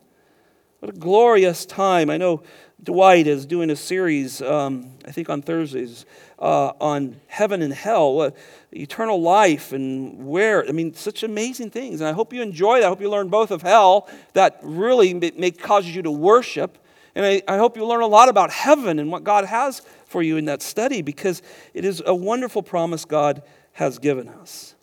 [0.78, 2.08] What a glorious time.
[2.08, 2.44] I know
[2.80, 6.06] Dwight is doing a series, um, I think on Thursdays,
[6.38, 8.30] uh, on heaven and hell, uh,
[8.70, 10.64] eternal life, and where.
[10.68, 12.00] I mean, such amazing things.
[12.00, 12.86] And I hope you enjoy that.
[12.86, 14.08] I hope you learn both of hell.
[14.34, 16.78] That really may, may cause you to worship.
[17.16, 20.22] And I, I hope you learn a lot about heaven and what God has for
[20.22, 21.40] you in that study because
[21.72, 24.74] it is a wonderful promise God has given us.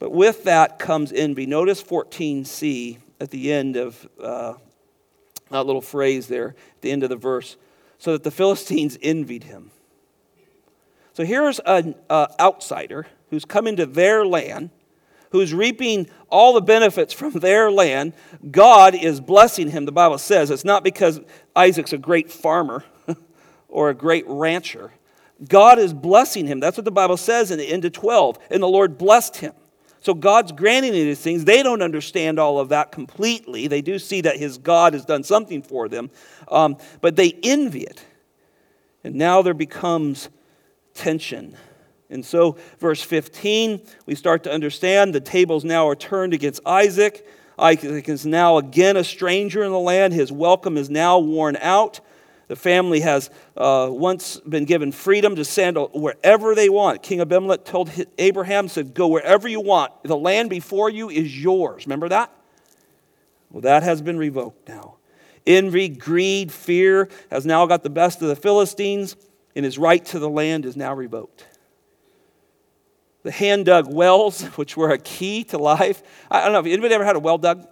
[0.00, 1.46] But with that comes envy.
[1.46, 4.54] Notice 14c at the end of uh,
[5.50, 7.56] that little phrase there, at the end of the verse,
[7.98, 9.70] so that the Philistines envied him.
[11.12, 14.70] So here's an uh, outsider who's come into their land,
[15.36, 18.12] who's reaping all the benefits from their land.
[18.50, 20.50] God is blessing him, the Bible says.
[20.50, 21.20] It's not because
[21.54, 22.84] Isaac's a great farmer
[23.68, 24.92] or a great rancher.
[25.48, 26.60] God is blessing him.
[26.60, 28.38] That's what the Bible says in the end of 12.
[28.50, 29.52] And the Lord blessed him.
[30.00, 31.44] So God's granting these things.
[31.44, 33.66] They don't understand all of that completely.
[33.66, 36.10] They do see that his God has done something for them,
[36.48, 38.04] um, but they envy it.
[39.02, 40.28] And now there becomes
[40.94, 41.56] tension.
[42.08, 47.26] And so, verse 15, we start to understand the tables now are turned against Isaac.
[47.58, 50.12] Isaac is now again a stranger in the land.
[50.12, 52.00] His welcome is now worn out.
[52.48, 57.02] The family has uh, once been given freedom to send wherever they want.
[57.02, 59.92] King Abimelech told Abraham, said, Go wherever you want.
[60.04, 61.86] The land before you is yours.
[61.86, 62.30] Remember that?
[63.50, 64.96] Well, that has been revoked now.
[65.44, 69.16] Envy, greed, fear has now got the best of the Philistines.
[69.56, 71.46] and his right to the land is now revoked.
[73.26, 76.00] The hand dug wells, which were a key to life.
[76.30, 77.66] I don't know if anybody ever had a well dug?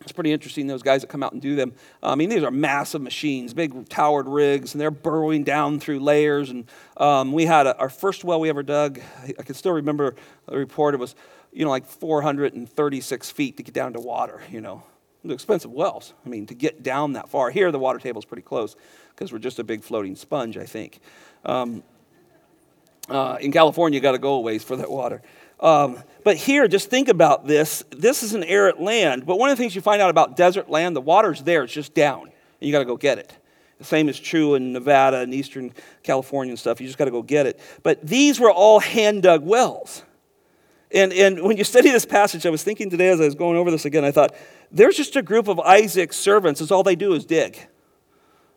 [0.00, 1.72] It's pretty interesting, those guys that come out and do them.
[2.02, 6.50] I mean, these are massive machines, big towered rigs, and they're burrowing down through layers.
[6.50, 6.64] And
[6.96, 10.16] um, we had a, our first well we ever dug, I can still remember
[10.46, 11.14] the report, it was,
[11.52, 14.82] you know, like 436 feet to get down to water, you know.
[15.24, 16.12] The expensive wells.
[16.26, 17.52] I mean, to get down that far.
[17.52, 18.74] Here, the water table is pretty close
[19.10, 20.98] because we're just a big floating sponge, I think.
[21.44, 21.84] Um,
[23.08, 25.22] uh, in California, you got to go a ways for that water.
[25.60, 27.84] Um, but here, just think about this.
[27.90, 30.68] This is an arid land, but one of the things you find out about desert
[30.68, 33.32] land, the water's there, it's just down, and you got to go get it.
[33.78, 35.72] The same is true in Nevada and Eastern
[36.04, 36.80] California and stuff.
[36.80, 37.58] You just got to go get it.
[37.82, 40.04] But these were all hand dug wells.
[40.92, 43.56] And, and when you study this passage, I was thinking today as I was going
[43.56, 44.34] over this again, I thought,
[44.70, 47.66] there's just a group of Isaac's servants, as all they do is dig.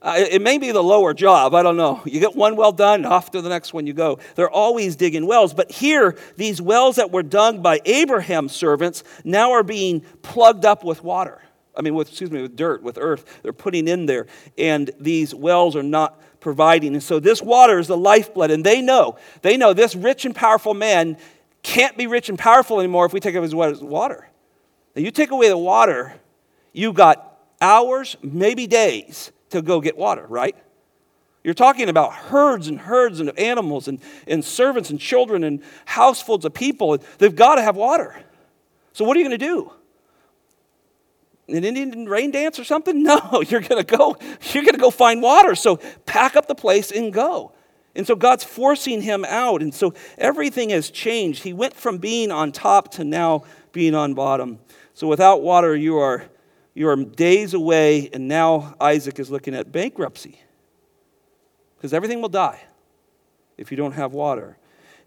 [0.05, 1.99] Uh, it may be the lower job, I don't know.
[2.05, 4.19] You get one well done, off to the next one you go.
[4.35, 5.51] They're always digging wells.
[5.55, 10.83] But here, these wells that were dug by Abraham's servants now are being plugged up
[10.83, 11.41] with water.
[11.75, 13.41] I mean, with, excuse me, with dirt, with earth.
[13.41, 14.27] They're putting in there.
[14.59, 16.93] And these wells are not providing.
[16.93, 18.51] And so this water is the lifeblood.
[18.51, 21.17] And they know, they know this rich and powerful man
[21.63, 24.29] can't be rich and powerful anymore if we take away his water.
[24.95, 26.13] Now, you take away the water,
[26.73, 30.55] you got hours, maybe days to go get water, right?
[31.43, 36.43] You're talking about herds and herds of animals and, and servants and children and households
[36.43, 36.97] of people.
[37.19, 38.19] They've got to have water.
[38.93, 39.71] So, what are you going to do?
[41.47, 43.03] An Indian rain dance or something?
[43.03, 44.17] No, you're going to go.
[44.53, 45.53] You're going to go find water.
[45.53, 45.77] So
[46.07, 47.51] pack up the place and go.
[47.95, 49.61] And so God's forcing him out.
[49.61, 51.43] And so everything has changed.
[51.43, 54.59] He went from being on top to now being on bottom.
[54.95, 56.25] So without water, you are,
[56.75, 60.39] you are days away, and now Isaac is looking at bankruptcy.
[61.75, 62.59] Because everything will die
[63.57, 64.57] if you don't have water.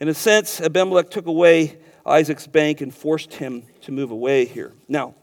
[0.00, 4.72] In a sense, Abimelech took away Isaac's bank and forced him to move away here.
[4.88, 5.14] Now,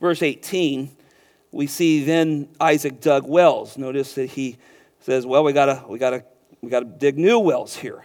[0.00, 0.90] verse 18,
[1.52, 3.78] we see then Isaac dug wells.
[3.78, 4.58] Notice that he
[5.00, 6.24] says, Well, we gotta, we gotta
[6.62, 8.04] we got to dig new wells here.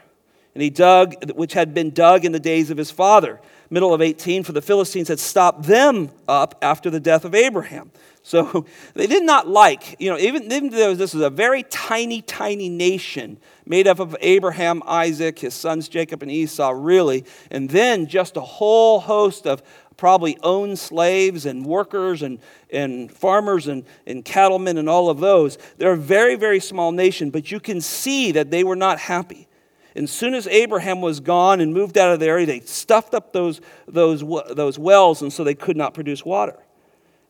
[0.53, 3.41] And he dug, which had been dug in the days of his father.
[3.69, 7.91] Middle of 18, for the Philistines had stopped them up after the death of Abraham.
[8.23, 12.21] So they did not like, you know, even, even though this was a very tiny,
[12.21, 18.08] tiny nation made up of Abraham, Isaac, his sons Jacob and Esau, really, and then
[18.08, 19.63] just a whole host of
[19.97, 25.58] probably owned slaves and workers and, and farmers and, and cattlemen and all of those.
[25.78, 29.47] They're a very, very small nation, but you can see that they were not happy.
[29.95, 33.31] And soon as Abraham was gone and moved out of the area, they stuffed up
[33.31, 36.58] those, those, those wells, and so they could not produce water.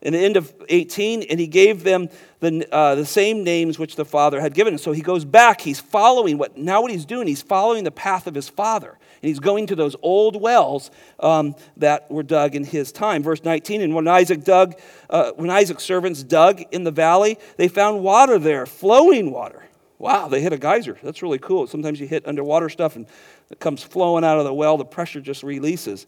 [0.02, 3.96] In the end of 18, and he gave them the, uh, the same names which
[3.96, 4.78] the father had given.
[4.78, 8.28] So he goes back, he's following what, now what he's doing, he's following the path
[8.28, 8.90] of his father.
[8.90, 13.24] And he's going to those old wells um, that were dug in his time.
[13.24, 14.76] Verse 19, and when Isaac dug,
[15.10, 19.64] uh, when Isaac's servants dug in the valley, they found water there, flowing water.
[19.98, 20.98] Wow, they hit a geyser.
[21.02, 21.68] That's really cool.
[21.68, 23.08] Sometimes you hit underwater stuff and
[23.50, 26.06] it comes flowing out of the well, the pressure just releases.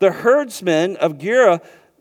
[0.00, 1.60] The herdsmen of Gerar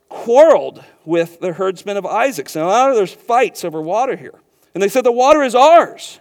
[0.10, 2.50] quarreled with the herdsmen of Isaac.
[2.50, 4.40] So now ah, there's fights over water here.
[4.74, 6.20] And they said, The water is ours.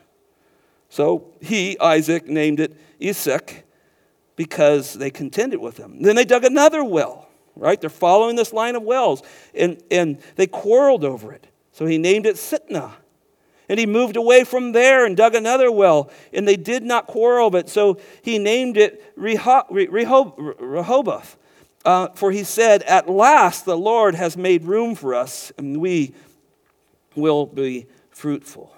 [0.89, 3.65] So he, Isaac, named it Esek,
[4.37, 6.03] because they contended with him.
[6.03, 7.81] Then they dug another well, right?
[7.81, 9.23] They're following this line of wells,
[9.55, 11.47] and, and they quarreled over it.
[11.73, 12.93] So he named it Sitnah.
[13.69, 17.51] And he moved away from there and dug another well, and they did not quarrel,
[17.51, 20.17] but so he named it Rehoboth.
[21.85, 26.15] Uh, for he said, At last the Lord has made room for us, and we
[27.15, 28.73] will be fruitful.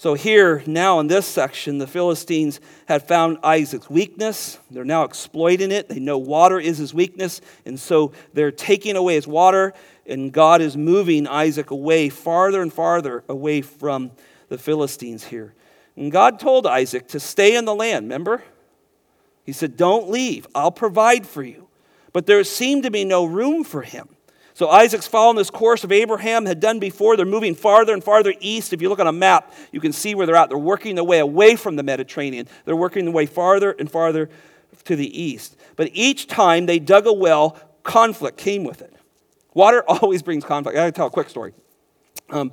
[0.00, 4.56] So, here now in this section, the Philistines had found Isaac's weakness.
[4.70, 5.88] They're now exploiting it.
[5.88, 7.40] They know water is his weakness.
[7.64, 9.74] And so they're taking away his water,
[10.08, 14.10] and God is moving Isaac away, farther and farther away from
[14.48, 15.54] the Philistines here.
[15.96, 18.42] And God told Isaac to stay in the land, remember?
[19.44, 21.68] He said, Don't leave, I'll provide for you.
[22.12, 24.08] But there seemed to be no room for him.
[24.54, 27.16] So Isaac's following this course of Abraham had done before.
[27.16, 28.72] They're moving farther and farther east.
[28.72, 30.48] If you look on a map, you can see where they're at.
[30.48, 32.48] They're working their way away from the Mediterranean.
[32.64, 34.28] They're working their way farther and farther
[34.84, 35.56] to the east.
[35.76, 38.97] But each time they dug a well, conflict came with it.
[39.58, 40.78] Water always brings conflict.
[40.78, 41.52] I gotta tell a quick story.
[42.30, 42.52] Um,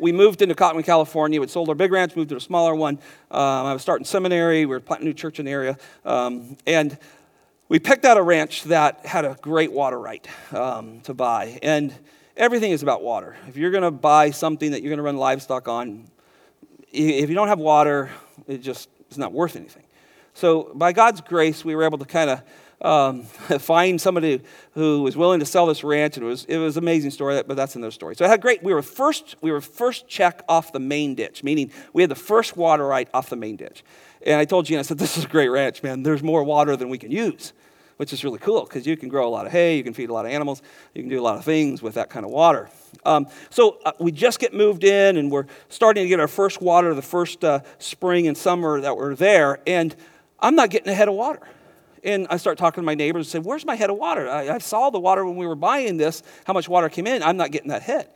[0.00, 1.40] we moved into Cottonwood, California.
[1.40, 2.98] We sold our big ranch, moved to a smaller one.
[3.30, 4.66] Um, I was starting seminary.
[4.66, 5.78] We were planting a new church in the area.
[6.04, 6.98] Um, and
[7.68, 11.60] we picked out a ranch that had a great water right um, to buy.
[11.62, 11.94] And
[12.36, 13.36] everything is about water.
[13.46, 16.10] If you're going to buy something that you're going to run livestock on,
[16.90, 18.10] if you don't have water,
[18.48, 19.84] it just is not worth anything.
[20.34, 22.42] So, by God's grace, we were able to kind of
[22.82, 23.22] um,
[23.58, 24.40] find somebody
[24.72, 27.42] who was willing to sell this ranch, and it was, it was an amazing story,
[27.46, 28.16] but that's another story.
[28.16, 31.44] So, I had great, we were first, we were first check off the main ditch,
[31.44, 33.84] meaning we had the first water right off the main ditch.
[34.22, 36.02] And I told Gene, I said, This is a great ranch, man.
[36.02, 37.52] There's more water than we can use,
[37.96, 40.10] which is really cool because you can grow a lot of hay, you can feed
[40.10, 40.62] a lot of animals,
[40.94, 42.68] you can do a lot of things with that kind of water.
[43.04, 46.60] Um, so uh, we just get moved in and we're starting to get our first
[46.60, 49.60] water the first uh, spring and summer that we're there.
[49.66, 49.94] And
[50.38, 51.40] I'm not getting a head of water.
[52.02, 54.28] And I start talking to my neighbors and say, Where's my head of water?
[54.28, 57.22] I, I saw the water when we were buying this, how much water came in.
[57.22, 58.08] I'm not getting that head.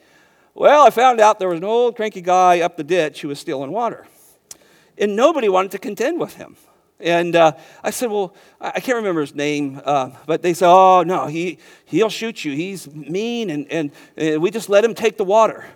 [0.55, 3.41] Well, I found out there was an old cranky guy up the ditch who was
[3.41, 4.07] stealing water.
[4.97, 6.57] And nobody wanted to contend with him.
[7.01, 11.03] And uh, I said, Well, I can't remember his name, uh, but they said, Oh,
[11.03, 12.53] no, he, he'll shoot you.
[12.53, 15.67] He's mean, and, and, and we just let him take the water.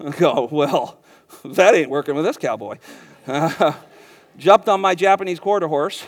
[0.00, 0.98] I go, Well,
[1.44, 2.78] that ain't working with this cowboy.
[3.26, 3.72] Uh,
[4.36, 6.04] jumped on my Japanese quarter horse,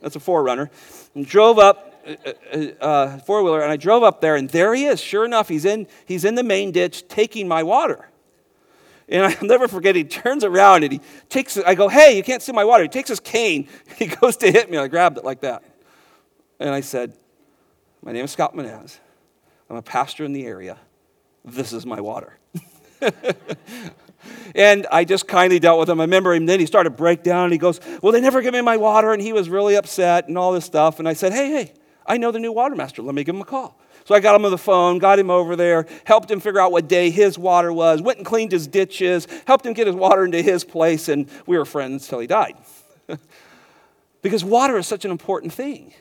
[0.00, 0.70] that's a 4Runner,
[1.14, 4.74] and drove up, uh, uh, uh four wheeler, and I drove up there, and there
[4.74, 5.00] he is.
[5.00, 8.08] Sure enough, he's in, he's in the main ditch taking my water.
[9.08, 12.42] And I'll never forget, he turns around and he takes, I go, hey, you can't
[12.42, 12.82] see my water.
[12.82, 15.62] He takes his cane, he goes to hit me, I grabbed it like that.
[16.58, 17.16] And I said,
[18.02, 18.98] my name is Scott Menez.
[19.68, 20.78] I'm a pastor in the area.
[21.44, 22.38] This is my water.
[24.54, 26.00] And I just kindly dealt with him.
[26.00, 28.42] I remember him then he started to break down and he goes, Well, they never
[28.42, 29.12] give me my water.
[29.12, 30.98] And he was really upset and all this stuff.
[30.98, 31.72] And I said, Hey, hey,
[32.06, 33.02] I know the new water master.
[33.02, 33.78] Let me give him a call.
[34.06, 36.70] So I got him on the phone, got him over there, helped him figure out
[36.70, 40.24] what day his water was, went and cleaned his ditches, helped him get his water
[40.24, 42.54] into his place, and we were friends till he died.
[44.22, 45.92] because water is such an important thing.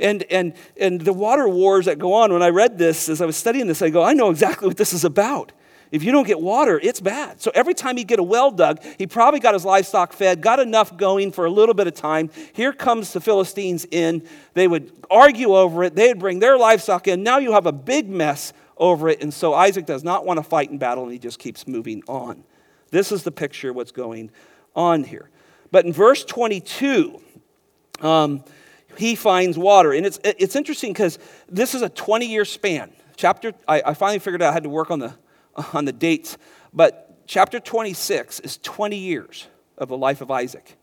[0.00, 3.26] And, and, and the water wars that go on, when I read this, as I
[3.26, 5.52] was studying this, I go, I know exactly what this is about.
[5.90, 7.40] If you don't get water, it's bad.
[7.40, 10.58] So every time he'd get a well dug, he probably got his livestock fed, got
[10.58, 12.30] enough going for a little bit of time.
[12.52, 14.26] Here comes the Philistines in.
[14.54, 15.94] They would argue over it.
[15.94, 17.22] They'd bring their livestock in.
[17.22, 19.22] Now you have a big mess over it.
[19.22, 22.02] And so Isaac does not want to fight in battle, and he just keeps moving
[22.08, 22.44] on.
[22.90, 24.30] This is the picture of what's going
[24.74, 25.30] on here.
[25.70, 27.20] But in verse 22,
[28.00, 28.44] um,
[28.96, 29.92] he finds water.
[29.92, 31.18] And it's, it's interesting because
[31.48, 32.92] this is a 20 year span.
[33.16, 35.14] Chapter, I, I finally figured out I had to work on the
[35.72, 36.38] on the dates,
[36.72, 39.46] but chapter 26 is 20 years
[39.78, 40.76] of the life of Isaac.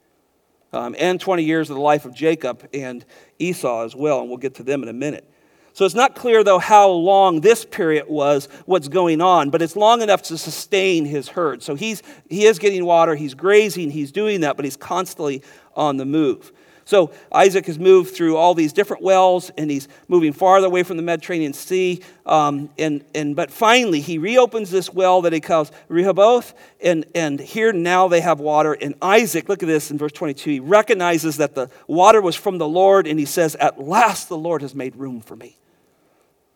[0.71, 3.05] Um, and 20 years of the life of Jacob and
[3.38, 5.30] Esau as well, and we'll get to them in a minute.
[5.74, 9.76] So it's not clear, though, how long this period was, what's going on, but it's
[9.76, 11.63] long enough to sustain his herd.
[11.63, 15.43] So he's, he is getting water, he's grazing, he's doing that, but he's constantly
[15.76, 16.51] on the move.
[16.86, 20.97] So Isaac has moved through all these different wells, and he's moving farther away from
[20.97, 22.01] the Mediterranean Sea.
[22.25, 27.39] Um, and, and, but finally, he reopens this well that he calls Rehoboth, and, and
[27.39, 28.73] here now they have water.
[28.73, 32.57] And Isaac, look at this in verse 22, he recognizes that the water was from
[32.57, 35.57] the Lord, and he says, At last the Lord has made room for me.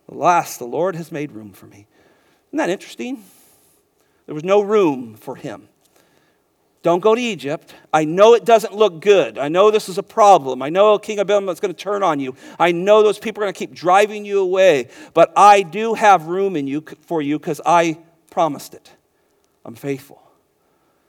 [0.09, 1.87] At last the Lord has made room for me.
[2.49, 3.23] Isn't that interesting?
[4.25, 5.69] There was no room for him.
[6.87, 7.75] Don't go to Egypt.
[7.91, 9.37] I know it doesn't look good.
[9.37, 10.61] I know this is a problem.
[10.61, 12.33] I know King Abimelech is going to turn on you.
[12.57, 14.87] I know those people are going to keep driving you away.
[15.13, 17.99] But I do have room in you for you because I
[18.31, 18.89] promised it.
[19.65, 20.21] I'm faithful.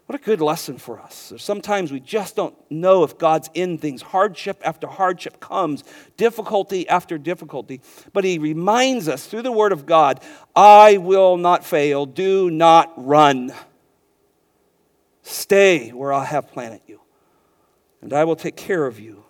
[0.07, 1.33] What a good lesson for us.
[1.37, 4.03] Sometimes we just don't know if God's in things.
[4.03, 5.85] Hardship after hardship comes,
[6.17, 7.83] difficulty after difficulty.
[8.13, 10.25] But He reminds us through the Word of God
[10.57, 12.05] I will not fail.
[12.05, 13.53] Do not run.
[15.29, 17.03] Stay where I have planted you,
[18.01, 19.25] and I will take care of you.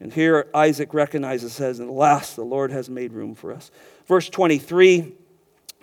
[0.00, 3.70] And here Isaac recognizes, says, And last, the Lord has made room for us.
[4.06, 5.12] Verse 23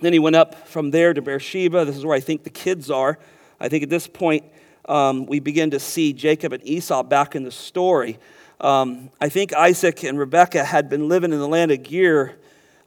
[0.01, 1.85] Then he went up from there to Beersheba.
[1.85, 3.19] This is where I think the kids are.
[3.59, 4.45] I think at this point,
[4.89, 8.17] um, we begin to see Jacob and Esau back in the story.
[8.59, 12.33] Um, I think Isaac and Rebekah had been living in the land of Gerar.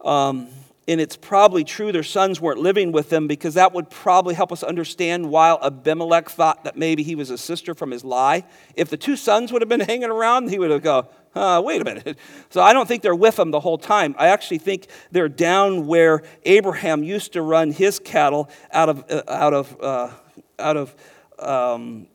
[0.05, 0.49] Um,
[0.89, 4.51] and it's probably true their sons weren't living with them because that would probably help
[4.51, 8.45] us understand why Abimelech thought that maybe he was a sister from his lie.
[8.75, 11.83] If the two sons would have been hanging around, he would have go, uh, wait
[11.83, 12.19] a minute.
[12.51, 14.15] So I don't think they're with him the whole time.
[14.19, 19.23] I actually think they're down where Abraham used to run his cattle out of, uh,
[19.29, 20.11] out of, uh,
[20.59, 20.97] out of,
[21.39, 22.07] um,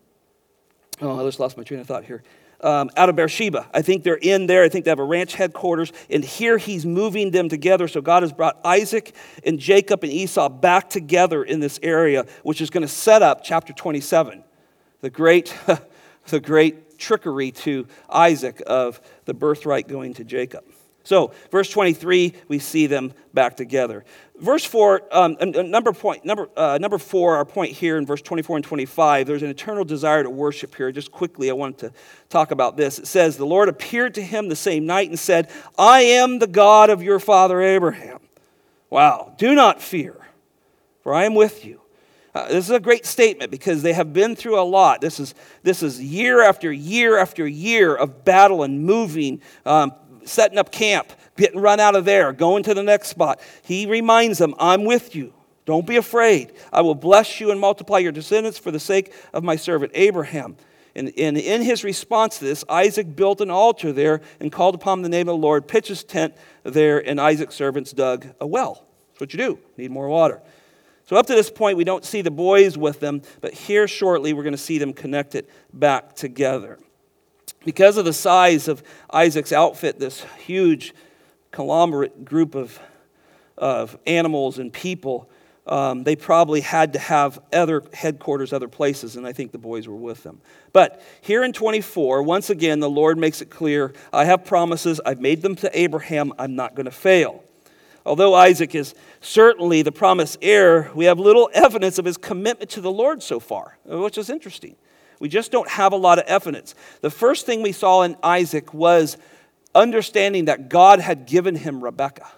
[1.00, 2.24] oh, I just lost my train of thought here
[2.60, 3.68] um, out of Beersheba.
[3.72, 4.62] I think they're in there.
[4.62, 5.92] I think they have a ranch headquarters.
[6.10, 7.88] And here he's moving them together.
[7.88, 12.60] So God has brought Isaac and Jacob and Esau back together in this area, which
[12.60, 14.44] is going to set up chapter 27,
[15.00, 15.54] the great,
[16.28, 20.64] the great trickery to Isaac of the birthright going to Jacob.
[21.04, 24.06] So, verse 23, we see them back together.
[24.40, 28.56] Verse 4, um, number, point, number, uh, number 4, our point here in verse 24
[28.56, 30.90] and 25, there's an eternal desire to worship here.
[30.90, 31.92] Just quickly, I wanted to
[32.30, 32.98] talk about this.
[32.98, 36.46] It says, The Lord appeared to him the same night and said, I am the
[36.46, 38.20] God of your father Abraham.
[38.88, 40.16] Wow, do not fear,
[41.02, 41.82] for I am with you.
[42.34, 45.00] Uh, this is a great statement because they have been through a lot.
[45.00, 49.92] This is, this is year after year after year of battle and moving, um,
[50.24, 53.40] setting up camp, getting run out of there, going to the next spot.
[53.62, 55.32] He reminds them, I'm with you.
[55.64, 56.52] Don't be afraid.
[56.72, 60.56] I will bless you and multiply your descendants for the sake of my servant Abraham.
[60.94, 65.02] And, and in his response to this, Isaac built an altar there and called upon
[65.02, 68.86] the name of the Lord, pitched his tent there, and Isaac's servants dug a well.
[69.12, 69.58] That's what you do.
[69.76, 70.40] Need more water.
[71.06, 74.32] So, up to this point, we don't see the boys with them, but here shortly,
[74.32, 76.78] we're going to see them connected back together.
[77.64, 80.94] Because of the size of Isaac's outfit, this huge
[81.50, 82.78] conglomerate group of,
[83.56, 85.30] of animals and people,
[85.66, 89.88] um, they probably had to have other headquarters, other places, and I think the boys
[89.88, 90.42] were with them.
[90.72, 95.20] But here in 24, once again, the Lord makes it clear I have promises, I've
[95.20, 97.42] made them to Abraham, I'm not going to fail.
[98.04, 102.82] Although Isaac is certainly the promised heir, we have little evidence of his commitment to
[102.82, 104.76] the Lord so far, which is interesting.
[105.20, 106.74] We just don't have a lot of evidence.
[107.00, 109.16] The first thing we saw in Isaac was
[109.74, 112.30] understanding that God had given him Rebekah.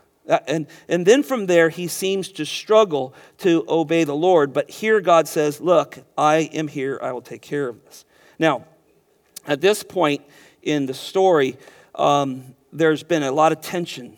[0.48, 4.52] And, and then from there, he seems to struggle to obey the Lord.
[4.52, 6.98] But here, God says, Look, I am here.
[7.00, 8.04] I will take care of this.
[8.38, 8.64] Now,
[9.46, 10.22] at this point
[10.62, 11.56] in the story,
[11.94, 14.16] um, there's been a lot of tension.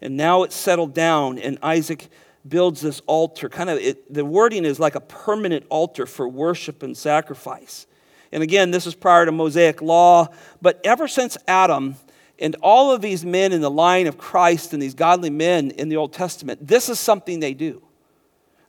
[0.00, 2.08] And now it's settled down, and Isaac
[2.46, 3.48] builds this altar.
[3.48, 7.86] Kind of, it, the wording is like a permanent altar for worship and sacrifice.
[8.32, 10.28] And again, this is prior to Mosaic law,
[10.60, 11.96] but ever since Adam
[12.38, 15.88] and all of these men in the line of Christ and these godly men in
[15.88, 17.82] the Old Testament, this is something they do.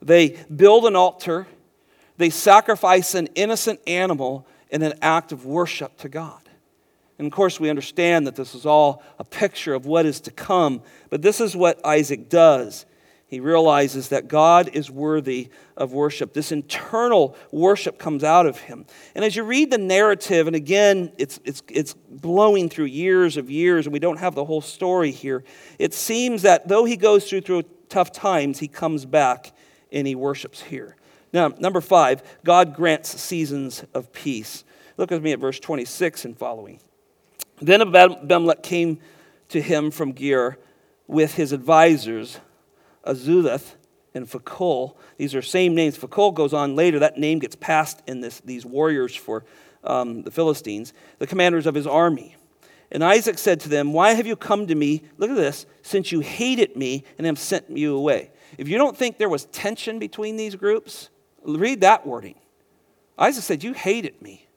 [0.01, 1.47] They build an altar,
[2.17, 6.41] they sacrifice an innocent animal in an act of worship to God.
[7.17, 10.31] And of course, we understand that this is all a picture of what is to
[10.31, 12.85] come, but this is what Isaac does.
[13.29, 16.33] He realizes that God is worthy of worship.
[16.33, 18.87] This internal worship comes out of him.
[19.13, 23.51] And as you read the narrative, and again, it's, it's, it's blowing through years of
[23.51, 25.43] years, and we don't have the whole story here,
[25.77, 29.53] it seems that though he goes through, through tough times, he comes back
[29.91, 30.95] and he worships here.
[31.31, 34.63] Now, number five, God grants seasons of peace.
[34.97, 36.79] Look with me at verse 26 and following.
[37.61, 38.99] Then Abimelech came
[39.49, 40.57] to him from Gerar
[41.05, 42.39] with his advisors
[43.09, 43.75] Ahuzzath
[44.13, 44.95] and Phicol.
[45.17, 45.97] These are same names.
[45.97, 46.99] Phicol goes on later.
[46.99, 49.45] That name gets passed in this, these warriors for
[49.83, 52.35] um, the Philistines, the commanders of his army.
[52.91, 55.03] And Isaac said to them, Why have you come to me?
[55.17, 58.31] Look at this, since you hated me and have sent you away.
[58.57, 61.09] If you don't think there was tension between these groups,
[61.43, 62.35] read that wording.
[63.17, 64.48] Isaac said, You hated me.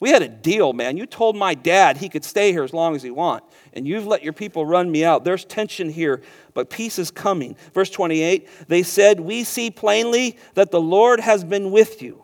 [0.00, 0.96] We had a deal, man.
[0.96, 3.42] You told my dad he could stay here as long as he want,
[3.72, 5.24] and you've let your people run me out.
[5.24, 6.22] There's tension here,
[6.54, 7.56] but peace is coming.
[7.74, 12.22] Verse 28, they said, "We see plainly that the Lord has been with you."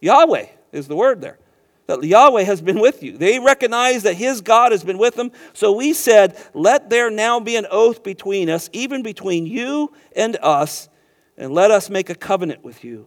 [0.00, 1.38] Yahweh is the word there.
[1.86, 3.18] That Yahweh has been with you.
[3.18, 5.32] They recognize that his God has been with them.
[5.52, 10.36] So we said, Let there now be an oath between us, even between you and
[10.40, 10.88] us,
[11.36, 13.06] and let us make a covenant with you,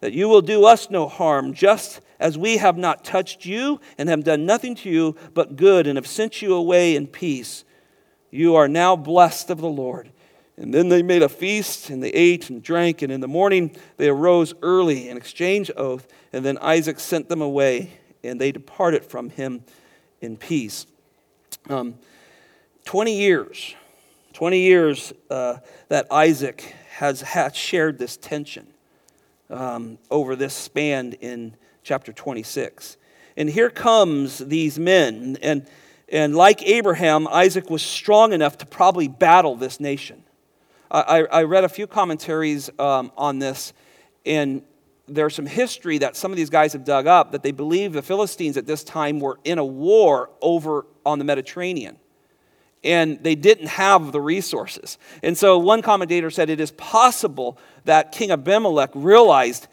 [0.00, 4.08] that you will do us no harm, just as we have not touched you and
[4.08, 7.64] have done nothing to you but good and have sent you away in peace.
[8.30, 10.10] You are now blessed of the Lord.
[10.56, 13.76] And then they made a feast, and they ate and drank, and in the morning
[13.96, 16.08] they arose early and exchanged oath.
[16.32, 17.92] And then Isaac sent them away,
[18.24, 19.62] and they departed from him
[20.20, 20.86] in peace.
[21.70, 21.94] Um,
[22.86, 23.76] 20 years,
[24.32, 28.66] 20 years uh, that Isaac has, has shared this tension
[29.50, 32.96] um, over this span in chapter 26.
[33.36, 35.38] And here comes these men.
[35.42, 35.66] And,
[36.08, 40.24] and like Abraham, Isaac was strong enough to probably battle this nation.
[40.90, 43.74] I, I read a few commentaries um, on this,
[44.24, 44.62] and
[45.06, 48.02] there's some history that some of these guys have dug up that they believe the
[48.02, 51.98] Philistines at this time were in a war over on the Mediterranean.
[52.84, 54.98] And they didn't have the resources.
[55.22, 59.66] And so one commentator said it is possible that King Abimelech realized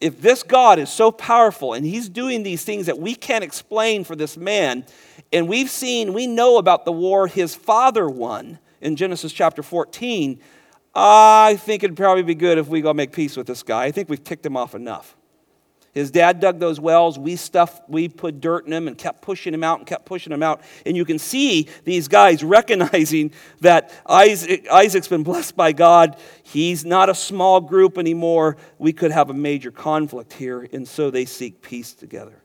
[0.00, 4.04] if this God is so powerful and he's doing these things that we can't explain
[4.04, 4.84] for this man,
[5.32, 10.38] and we've seen, we know about the war his father won in Genesis chapter 14,
[10.94, 13.84] I think it'd probably be good if we go make peace with this guy.
[13.84, 15.15] I think we've ticked him off enough.
[15.96, 17.18] His dad dug those wells.
[17.18, 20.30] We stuffed, we put dirt in them and kept pushing them out and kept pushing
[20.30, 20.60] them out.
[20.84, 23.32] And you can see these guys recognizing
[23.62, 26.18] that Isaac, Isaac's been blessed by God.
[26.42, 28.58] He's not a small group anymore.
[28.76, 30.68] We could have a major conflict here.
[30.70, 32.42] And so they seek peace together.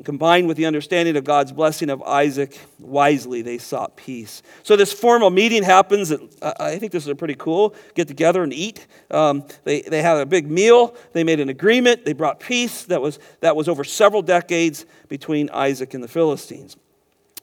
[0.00, 4.42] And combined with the understanding of God's blessing of Isaac, wisely they sought peace.
[4.62, 6.10] So this formal meeting happens.
[6.10, 6.20] At,
[6.58, 7.74] I think this is pretty cool.
[7.94, 8.86] Get together and eat.
[9.10, 10.96] Um, they, they had a big meal.
[11.12, 12.06] They made an agreement.
[12.06, 16.78] They brought peace that was, that was over several decades between Isaac and the Philistines.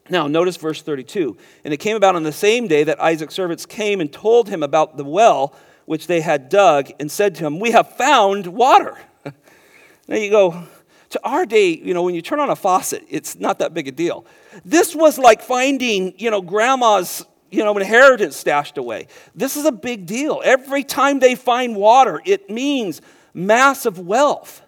[0.10, 1.38] Now, notice verse 32.
[1.64, 4.64] And it came about on the same day that Isaac's servants came and told him
[4.64, 5.54] about the well
[5.86, 8.98] which they had dug and said to him, We have found water.
[10.08, 10.68] now you go,
[11.10, 13.88] to our day, you know, when you turn on a faucet, it's not that big
[13.88, 14.26] a deal.
[14.66, 19.08] This was like finding, you know, grandma's, you know, inheritance stashed away.
[19.34, 20.42] This is a big deal.
[20.44, 23.02] Every time they find water, it means
[23.34, 24.62] massive wealth.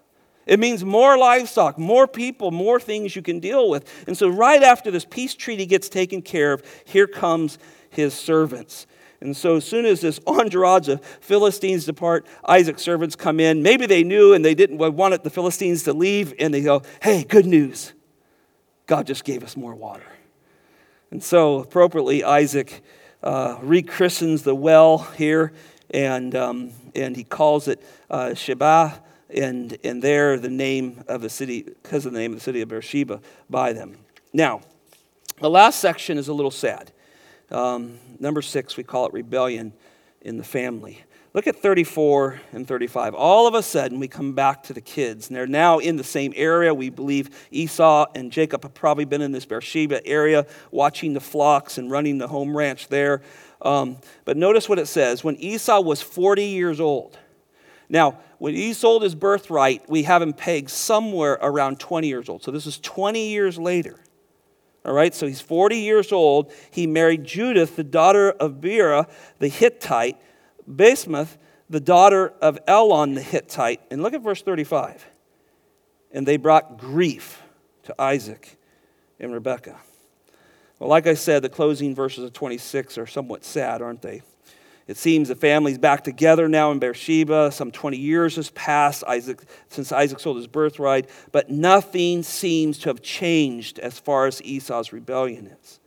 [0.45, 3.87] It means more livestock, more people, more things you can deal with.
[4.07, 7.59] And so, right after this peace treaty gets taken care of, here comes
[7.91, 8.87] his servants.
[9.21, 13.61] And so, as soon as this entourage of Philistines depart, Isaac's servants come in.
[13.61, 17.23] Maybe they knew and they didn't want the Philistines to leave, and they go, Hey,
[17.23, 17.93] good news.
[18.85, 20.05] God just gave us more water.
[21.11, 22.81] And so, appropriately, Isaac
[23.23, 25.53] uh, rechristens the well here,
[25.91, 31.29] and, um, and he calls it uh, Sheba, and, and there the name of the
[31.29, 33.97] city, because of the name of the city of Beersheba, by them.
[34.33, 34.61] Now,
[35.39, 36.91] the last section is a little sad.
[37.51, 39.73] Um, number six, we call it rebellion
[40.21, 41.03] in the family.
[41.33, 43.13] Look at 34 and 35.
[43.13, 46.03] All of a sudden, we come back to the kids, and they're now in the
[46.03, 46.73] same area.
[46.73, 51.77] We believe Esau and Jacob have probably been in this Beersheba area watching the flocks
[51.77, 53.21] and running the home ranch there.
[53.61, 57.17] Um, but notice what it says when Esau was 40 years old.
[57.89, 62.43] Now, when he sold his birthright, we have him pegged somewhere around 20 years old.
[62.43, 63.99] So this is 20 years later.
[64.85, 66.51] All right, so he's 40 years old.
[66.71, 69.09] He married Judith, the daughter of Beerah,
[69.39, 70.17] the Hittite,
[70.69, 71.37] Basemath,
[71.69, 73.81] the daughter of Elon, the Hittite.
[73.91, 75.05] And look at verse 35.
[76.11, 77.41] And they brought grief
[77.83, 78.57] to Isaac
[79.19, 79.79] and Rebekah.
[80.79, 84.21] Well, like I said, the closing verses of 26 are somewhat sad, aren't they?
[84.89, 87.51] It seems the family's back together now in Beersheba.
[87.51, 92.89] Some 20 years has passed Isaac, since Isaac sold his birthright, but nothing seems to
[92.89, 95.79] have changed as far as Esau's rebellion is.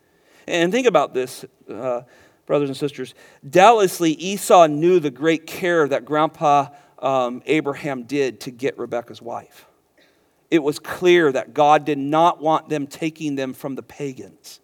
[0.46, 2.02] And think about this, uh,
[2.46, 3.16] brothers and sisters.
[3.50, 6.68] Doubtlessly, Esau knew the great care that Grandpa
[7.00, 9.66] um, Abraham did to get Rebekah's wife.
[10.48, 14.60] It was clear that God did not want them taking them from the pagans.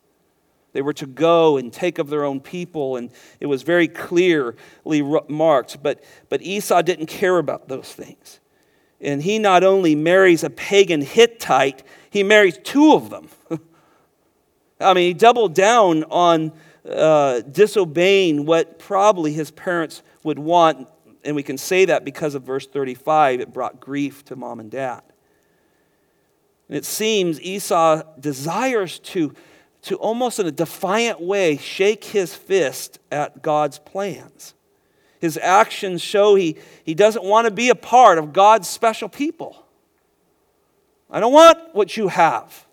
[0.72, 3.10] They were to go and take of their own people, and
[3.40, 5.82] it was very clearly marked.
[5.82, 8.40] But, but Esau didn't care about those things.
[9.00, 13.28] And he not only marries a pagan Hittite, he marries two of them.
[14.80, 16.52] I mean, he doubled down on
[16.88, 20.88] uh, disobeying what probably his parents would want.
[21.24, 24.70] And we can say that because of verse 35, it brought grief to mom and
[24.70, 25.02] dad.
[26.68, 29.34] And it seems Esau desires to
[29.88, 34.52] to almost in a defiant way shake his fist at God's plans.
[35.18, 39.64] His actions show he, he doesn't want to be a part of God's special people.
[41.10, 42.66] I don't want what you have.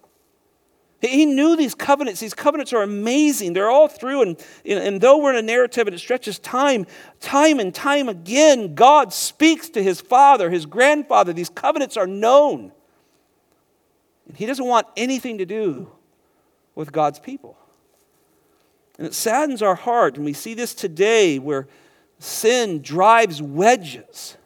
[1.00, 2.20] He knew these covenants.
[2.20, 3.54] These covenants are amazing.
[3.54, 4.24] They're all through.
[4.24, 6.86] And, and though we're in a narrative and it stretches time,
[7.22, 11.32] time and time again, God speaks to his father, his grandfather.
[11.32, 12.74] These covenants are known.
[14.28, 15.92] And he doesn't want anything to do
[16.76, 17.58] with God's people.
[18.98, 21.68] And it saddens our heart, and we see this today where
[22.20, 24.38] sin drives wedges.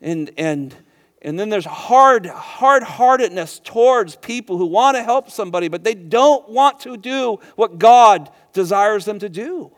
[0.00, 0.74] And, and,
[1.22, 5.94] and then there's hard, hard heartedness towards people who want to help somebody, but they
[5.94, 9.72] don't want to do what God desires them to do.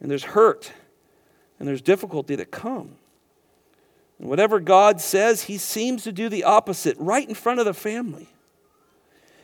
[0.00, 0.72] And there's hurt,
[1.58, 2.96] and there's difficulty that come.
[4.18, 7.74] And whatever God says, He seems to do the opposite right in front of the
[7.74, 8.28] family.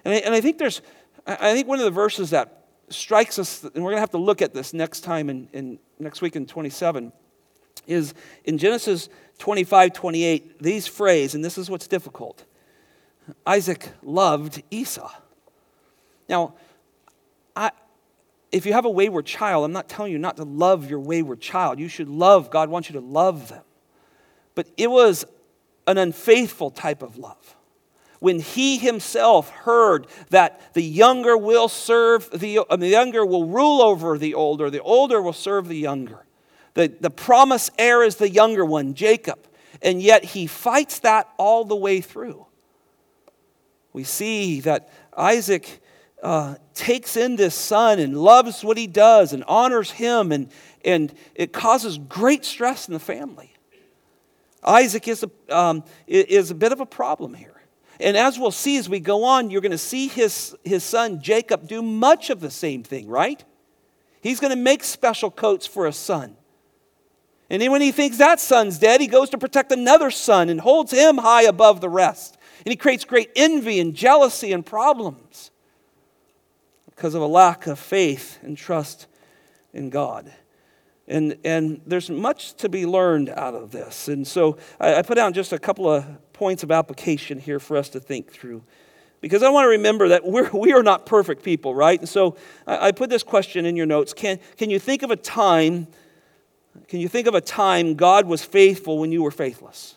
[0.07, 0.82] And I, and I think there's,
[1.26, 4.18] I think one of the verses that strikes us, and we're going to have to
[4.18, 7.12] look at this next time in, in next week in 27,
[7.88, 12.44] is in Genesis 25, 28, these phrase, and this is what's difficult.
[13.44, 15.11] Isaac loved Esau.
[16.28, 16.54] Now,
[17.57, 17.72] I,
[18.52, 21.40] if you have a wayward child, I'm not telling you not to love your wayward
[21.40, 21.80] child.
[21.80, 23.64] You should love, God wants you to love them.
[24.54, 25.24] But it was
[25.88, 27.57] an unfaithful type of love
[28.20, 33.82] when he himself heard that the younger will serve the, uh, the younger will rule
[33.82, 36.24] over the older, the older will serve the younger.
[36.74, 39.38] The, the promise heir is the younger one, Jacob.
[39.82, 42.46] and yet he fights that all the way through.
[43.92, 45.80] We see that Isaac
[46.22, 50.50] uh, takes in this son and loves what he does and honors him, and,
[50.84, 53.52] and it causes great stress in the family.
[54.62, 57.55] Isaac is a, um, is a bit of a problem here.
[58.01, 61.20] And as we'll see as we go on, you're going to see his, his son
[61.20, 63.42] Jacob do much of the same thing, right?
[64.20, 66.36] He's going to make special coats for a son.
[67.49, 70.61] And then when he thinks that son's dead, he goes to protect another son and
[70.61, 72.36] holds him high above the rest.
[72.64, 75.51] And he creates great envy and jealousy and problems
[76.86, 79.07] because of a lack of faith and trust
[79.72, 80.32] in God.
[81.07, 84.09] And, and there's much to be learned out of this.
[84.09, 87.76] And so I, I put down just a couple of points of application here for
[87.76, 88.62] us to think through.
[89.20, 91.99] Because I want to remember that we're, we are not perfect people, right?
[91.99, 94.12] And so I, I put this question in your notes.
[94.12, 95.87] Can, can you think of a time,
[96.89, 99.95] can you think of a time God was faithful when you were faithless?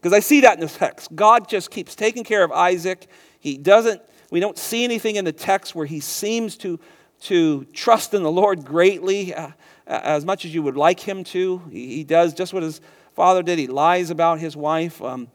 [0.00, 1.14] Because I see that in the text.
[1.14, 3.06] God just keeps taking care of Isaac.
[3.38, 6.80] He doesn't, we don't see anything in the text where he seems to,
[7.22, 9.34] to trust in the Lord greatly.
[9.34, 9.50] Uh,
[9.86, 11.62] as much as you would like him to.
[11.70, 12.80] He, he does just what his
[13.14, 13.58] father did.
[13.58, 15.02] He lies about his wife.
[15.02, 15.28] Um,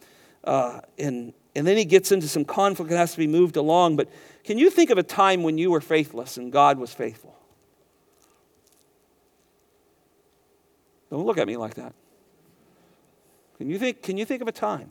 [0.47, 3.97] uh, and, and then he gets into some conflict that has to be moved along.
[3.97, 4.09] But
[4.43, 7.35] can you think of a time when you were faithless and God was faithful?
[11.11, 11.93] Don't look at me like that.
[13.57, 14.89] Can you think, can you think of a time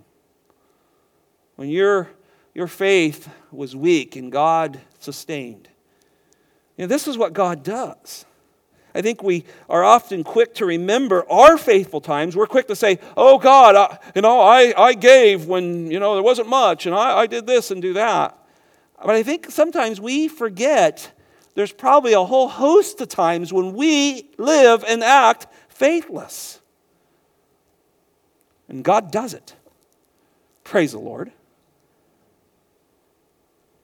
[1.57, 2.11] when your,
[2.54, 5.68] your faith was weak and God sustained?
[6.76, 8.26] You know, this is what God does.
[8.97, 12.34] I think we are often quick to remember our faithful times.
[12.34, 16.14] We're quick to say, oh God, I, you know, I, I gave when, you know,
[16.14, 18.38] there wasn't much and I, I did this and do that.
[19.05, 21.12] But I think sometimes we forget
[21.55, 26.61] there's probably a whole host of times when we live and act faithless.
[28.66, 29.55] And God does it.
[30.64, 31.32] Praise the Lord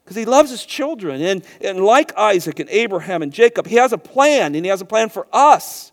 [0.04, 1.22] because he loves his children.
[1.22, 4.80] And, and like Isaac and Abraham and Jacob, he has a plan, and he has
[4.80, 5.92] a plan for us.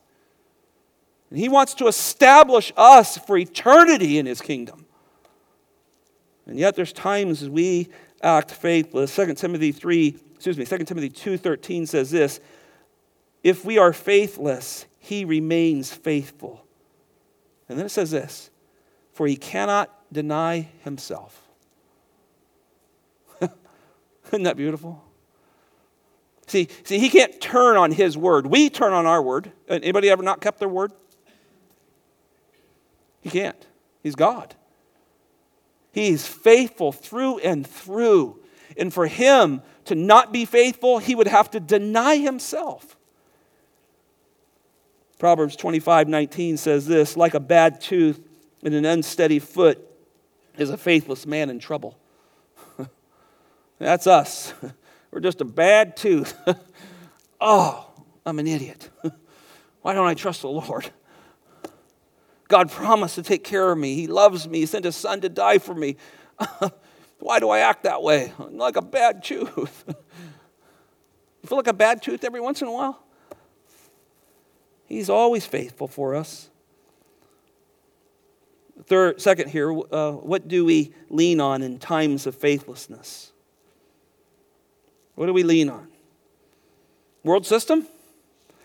[1.30, 4.86] And he wants to establish us for eternity in his kingdom.
[6.48, 7.90] And yet there's times we
[8.24, 9.16] act faithless.
[9.16, 12.40] 2 Timothy 3, excuse me, 2 Timothy 2:13 says this,
[13.44, 16.66] if we are faithless, he remains faithful.
[17.70, 18.50] And then it says this,
[19.14, 21.49] for he cannot deny himself.
[24.34, 25.04] Isn't that beautiful?
[26.48, 28.48] See, see, he can't turn on his word.
[28.48, 29.52] We turn on our word.
[29.70, 30.92] Uh, anybody ever not kept their word?
[33.22, 33.68] He can't.
[34.02, 34.56] He's God.
[35.92, 38.40] He's faithful through and through.
[38.78, 42.96] And for him to not be faithful, he would have to deny himself.
[45.20, 48.22] Proverbs 25 19 says this like a bad tooth
[48.64, 49.86] and an unsteady foot
[50.58, 51.98] is a faithless man in trouble.
[53.80, 54.54] That's us.
[55.12, 56.38] We're just a bad tooth.
[57.42, 57.90] oh,
[58.26, 58.90] I'm an idiot.
[59.82, 60.90] Why don't I trust the Lord?
[62.48, 63.96] God promised to take care of me.
[63.96, 64.60] He loves me.
[64.60, 65.98] He sent his son to die for me.
[67.20, 68.34] Why do I act that way?
[68.40, 69.84] I'm like a bad tooth.
[69.88, 69.96] you
[71.48, 73.04] feel like a bad tooth every once in a while?
[74.88, 76.50] He's always faithful for us.
[78.86, 83.32] Third, second here, uh, what do we lean on in times of faithlessness?
[85.20, 85.90] What do we lean on?
[87.26, 87.86] World system?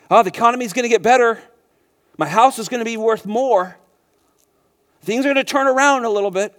[0.09, 1.43] Oh, the economy is going to get better.
[2.17, 3.77] My house is going to be worth more.
[5.03, 6.55] Things are going to turn around a little bit.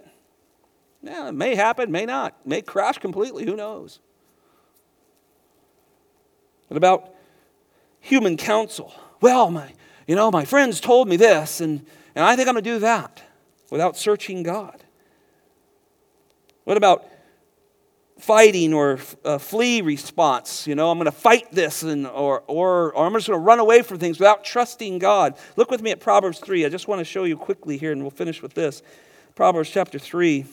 [1.02, 2.36] Yeah, it may happen, may not.
[2.44, 4.00] It may crash completely, who knows?
[6.68, 7.14] What about
[7.98, 8.92] human counsel?
[9.22, 9.72] Well, my,
[10.06, 12.78] you know, my friends told me this, and, and I think I'm going to do
[12.80, 13.22] that
[13.70, 14.84] without searching God.
[16.64, 17.06] What about
[18.18, 20.66] fighting or a flee response.
[20.66, 23.44] You know, I'm going to fight this and, or, or, or I'm just going to
[23.44, 25.38] run away from things without trusting God.
[25.56, 26.64] Look with me at Proverbs 3.
[26.64, 28.82] I just want to show you quickly here and we'll finish with this.
[29.34, 30.46] Proverbs chapter 3.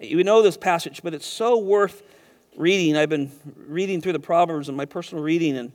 [0.00, 2.02] You know this passage, but it's so worth
[2.56, 2.96] reading.
[2.96, 3.32] I've been
[3.66, 5.72] reading through the Proverbs in my personal reading and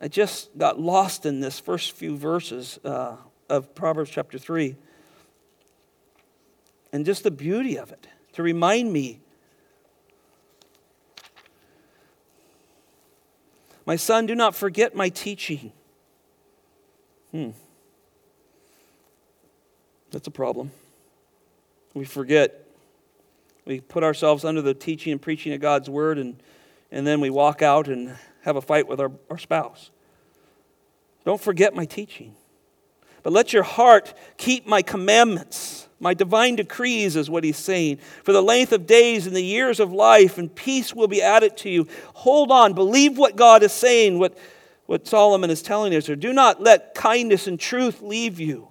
[0.00, 3.16] I just got lost in this first few verses uh,
[3.48, 4.76] of Proverbs chapter 3.
[6.92, 9.20] And just the beauty of it to remind me
[13.88, 15.72] My son, do not forget my teaching.
[17.30, 17.52] Hmm.
[20.10, 20.72] That's a problem.
[21.94, 22.66] We forget.
[23.64, 26.36] We put ourselves under the teaching and preaching of God's word, and,
[26.92, 29.90] and then we walk out and have a fight with our, our spouse.
[31.24, 32.34] Don't forget my teaching.
[33.22, 35.87] But let your heart keep my commandments.
[36.00, 37.98] My divine decrees is what he's saying.
[38.22, 41.56] For the length of days and the years of life, and peace will be added
[41.58, 41.88] to you.
[42.14, 44.38] Hold on, believe what God is saying, what,
[44.86, 46.08] what Solomon is telling us.
[46.08, 48.68] Or do not let kindness and truth leave you.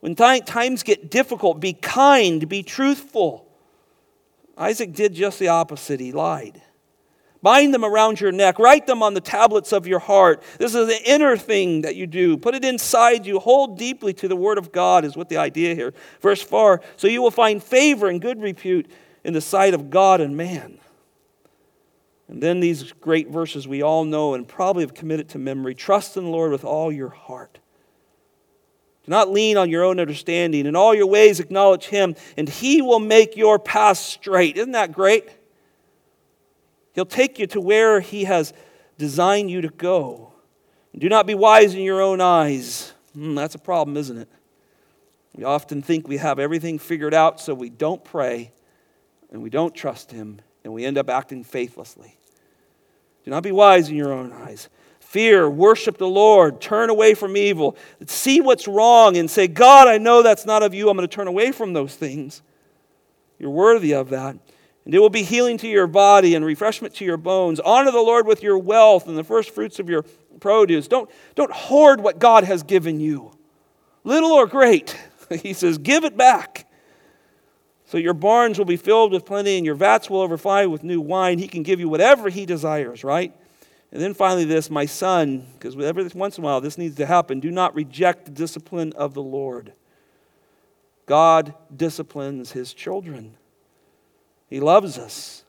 [0.00, 3.46] When th- times get difficult, be kind, be truthful.
[4.56, 6.60] Isaac did just the opposite, he lied.
[7.40, 8.58] Bind them around your neck.
[8.58, 10.42] Write them on the tablets of your heart.
[10.58, 12.36] This is the inner thing that you do.
[12.36, 13.38] Put it inside you.
[13.38, 15.94] Hold deeply to the word of God, is what the idea here.
[16.20, 18.90] Verse 4 So you will find favor and good repute
[19.22, 20.78] in the sight of God and man.
[22.28, 25.74] And then these great verses we all know and probably have committed to memory.
[25.74, 27.58] Trust in the Lord with all your heart.
[29.04, 30.66] Do not lean on your own understanding.
[30.66, 34.58] In all your ways, acknowledge Him, and He will make your path straight.
[34.58, 35.30] Isn't that great?
[36.98, 38.52] He'll take you to where He has
[38.98, 40.32] designed you to go.
[40.98, 42.92] Do not be wise in your own eyes.
[43.16, 44.28] Mm, that's a problem, isn't it?
[45.32, 48.50] We often think we have everything figured out, so we don't pray
[49.30, 52.18] and we don't trust Him, and we end up acting faithlessly.
[53.24, 54.68] Do not be wise in your own eyes.
[54.98, 57.76] Fear, worship the Lord, turn away from evil.
[58.06, 60.90] See what's wrong and say, God, I know that's not of you.
[60.90, 62.42] I'm going to turn away from those things.
[63.38, 64.36] You're worthy of that.
[64.88, 67.60] And it will be healing to your body and refreshment to your bones.
[67.60, 70.02] Honor the Lord with your wealth and the first fruits of your
[70.40, 70.88] produce.
[70.88, 73.32] Don't, don't hoard what God has given you,
[74.02, 74.96] little or great.
[75.42, 76.66] He says, give it back.
[77.84, 81.02] So your barns will be filled with plenty and your vats will overflow with new
[81.02, 81.38] wine.
[81.38, 83.36] He can give you whatever he desires, right?
[83.92, 87.04] And then finally, this, my son, because every once in a while this needs to
[87.04, 89.74] happen do not reject the discipline of the Lord.
[91.04, 93.37] God disciplines his children.
[94.48, 95.44] He loves us.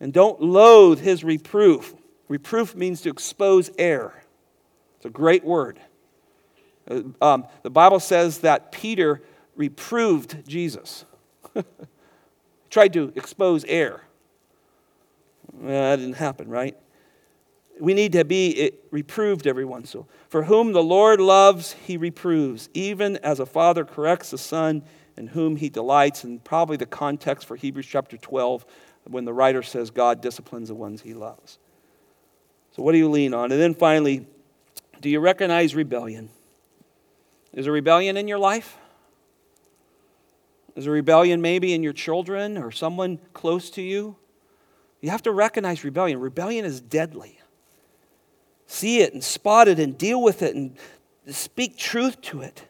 [0.00, 1.94] And don't loathe his reproof.
[2.28, 4.22] Reproof means to expose error.
[4.96, 5.78] It's a great word.
[6.90, 9.22] Uh, um, the Bible says that Peter
[9.54, 11.04] reproved Jesus,
[12.70, 14.02] tried to expose error.
[15.52, 16.76] Well, that didn't happen, right?
[17.78, 19.84] We need to be reproved everyone.
[19.84, 24.82] So, for whom the Lord loves, he reproves, even as a father corrects a son
[25.16, 28.64] in whom he delights, and probably the context for Hebrews chapter 12
[29.04, 31.58] when the writer says God disciplines the ones he loves.
[32.72, 33.52] So, what do you lean on?
[33.52, 34.26] And then finally,
[35.00, 36.30] do you recognize rebellion?
[37.52, 38.78] Is there rebellion in your life?
[40.74, 44.16] Is there rebellion maybe in your children or someone close to you?
[45.00, 46.20] You have to recognize rebellion.
[46.20, 47.38] Rebellion is deadly.
[48.66, 50.76] See it and spot it and deal with it and
[51.26, 52.64] speak truth to it.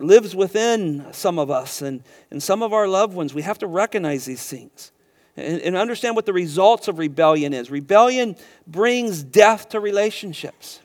[0.00, 3.34] Lives within some of us and, and some of our loved ones.
[3.34, 4.92] We have to recognize these things
[5.36, 7.70] and, and understand what the results of rebellion is.
[7.70, 8.36] Rebellion
[8.66, 10.80] brings death to relationships.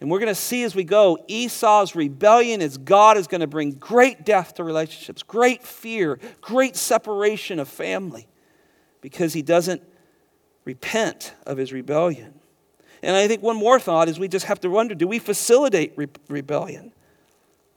[0.00, 3.46] And we're going to see as we go, Esau's rebellion is God is going to
[3.46, 8.26] bring great death to relationships, great fear, great separation of family
[9.00, 9.82] because he doesn't
[10.64, 12.34] repent of his rebellion.
[13.02, 15.92] And I think one more thought is we just have to wonder do we facilitate
[15.96, 16.92] re- rebellion?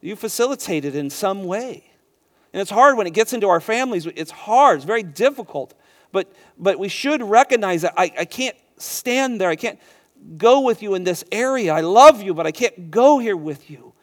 [0.06, 1.84] You facilitate it in some way.
[2.54, 4.06] And it's hard when it gets into our families.
[4.06, 5.74] It's hard, it's very difficult.
[6.12, 9.50] But, but we should recognize that I, I can't stand there.
[9.50, 9.80] I can't
[10.38, 11.74] go with you in this area.
[11.74, 13.94] I love you, but I can't go here with you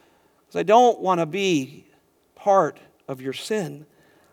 [0.41, 1.87] because I don't want to be
[2.35, 3.87] part of your sin.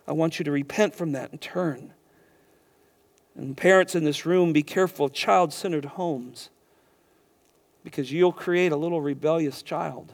[0.07, 1.93] I want you to repent from that and turn.
[3.35, 6.49] And parents in this room, be careful of child centered homes
[7.83, 10.13] because you'll create a little rebellious child.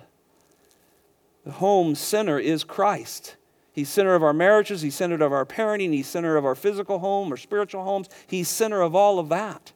[1.45, 3.35] The home center is Christ.
[3.71, 6.99] He's center of our marriages, he's center of our parenting, he's center of our physical
[6.99, 8.07] home or spiritual homes.
[8.25, 9.73] He's center of all of that.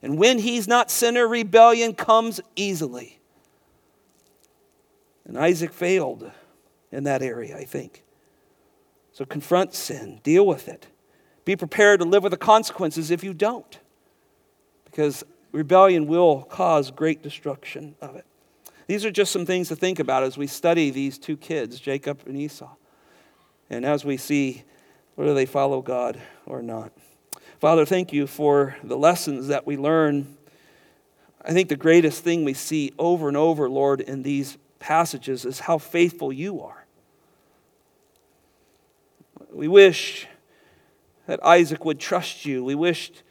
[0.00, 3.18] And when he's not center, rebellion comes easily.
[5.24, 6.30] And Isaac failed
[6.92, 8.04] in that area, I think.
[9.12, 10.86] So confront sin, deal with it.
[11.44, 13.78] Be prepared to live with the consequences if you don't,
[14.84, 18.24] because rebellion will cause great destruction of it.
[18.86, 22.20] These are just some things to think about as we study these two kids, Jacob
[22.26, 22.70] and Esau.
[23.68, 24.62] And as we see
[25.16, 26.92] whether they follow God or not.
[27.58, 30.36] Father, thank you for the lessons that we learn.
[31.42, 35.60] I think the greatest thing we see over and over, Lord, in these passages is
[35.60, 36.84] how faithful you are.
[39.50, 40.28] We wish
[41.26, 42.62] that Isaac would trust you.
[42.62, 43.22] We wished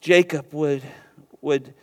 [0.00, 0.82] Jacob would,
[1.40, 1.74] would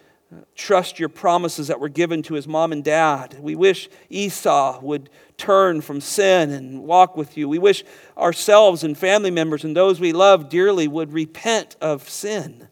[0.56, 3.38] trust your promises that were given to his mom and dad.
[3.40, 7.50] We wish Esau would turn from sin and walk with you.
[7.50, 7.84] We wish
[8.18, 12.68] ourselves and family members and those we love dearly would repent of sin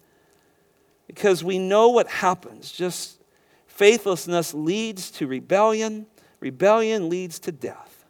[1.07, 2.71] because we know what happens.
[2.71, 3.19] Just
[3.79, 6.05] Faithlessness leads to rebellion,
[6.41, 8.03] rebellion leads to death.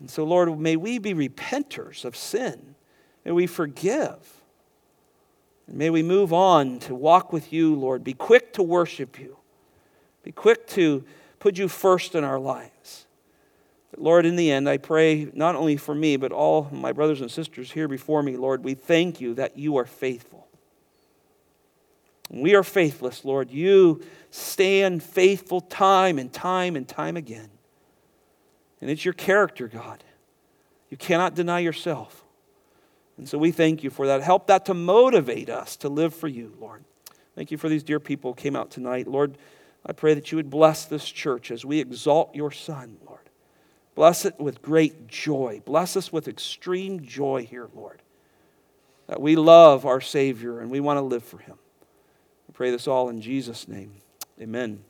[0.00, 2.74] And so, Lord, may we be repenters of sin.
[3.26, 4.33] May we forgive.
[5.66, 8.04] And may we move on to walk with you, Lord.
[8.04, 9.36] Be quick to worship you.
[10.22, 11.04] Be quick to
[11.38, 13.06] put you first in our lives.
[13.96, 17.30] Lord, in the end, I pray not only for me, but all my brothers and
[17.30, 20.48] sisters here before me, Lord, we thank you that you are faithful.
[22.28, 27.50] When we are faithless, Lord, you stand faithful time and time and time again.
[28.80, 30.02] And it's your character, God.
[30.90, 32.23] You cannot deny yourself.
[33.16, 34.22] And so we thank you for that.
[34.22, 36.84] Help that to motivate us to live for you, Lord.
[37.34, 39.06] Thank you for these dear people who came out tonight.
[39.06, 39.38] Lord,
[39.86, 43.20] I pray that you would bless this church as we exalt your Son, Lord.
[43.94, 45.62] Bless it with great joy.
[45.64, 48.02] Bless us with extreme joy here, Lord.
[49.06, 51.58] That we love our Savior and we want to live for him.
[52.48, 53.92] I pray this all in Jesus' name.
[54.40, 54.82] Amen.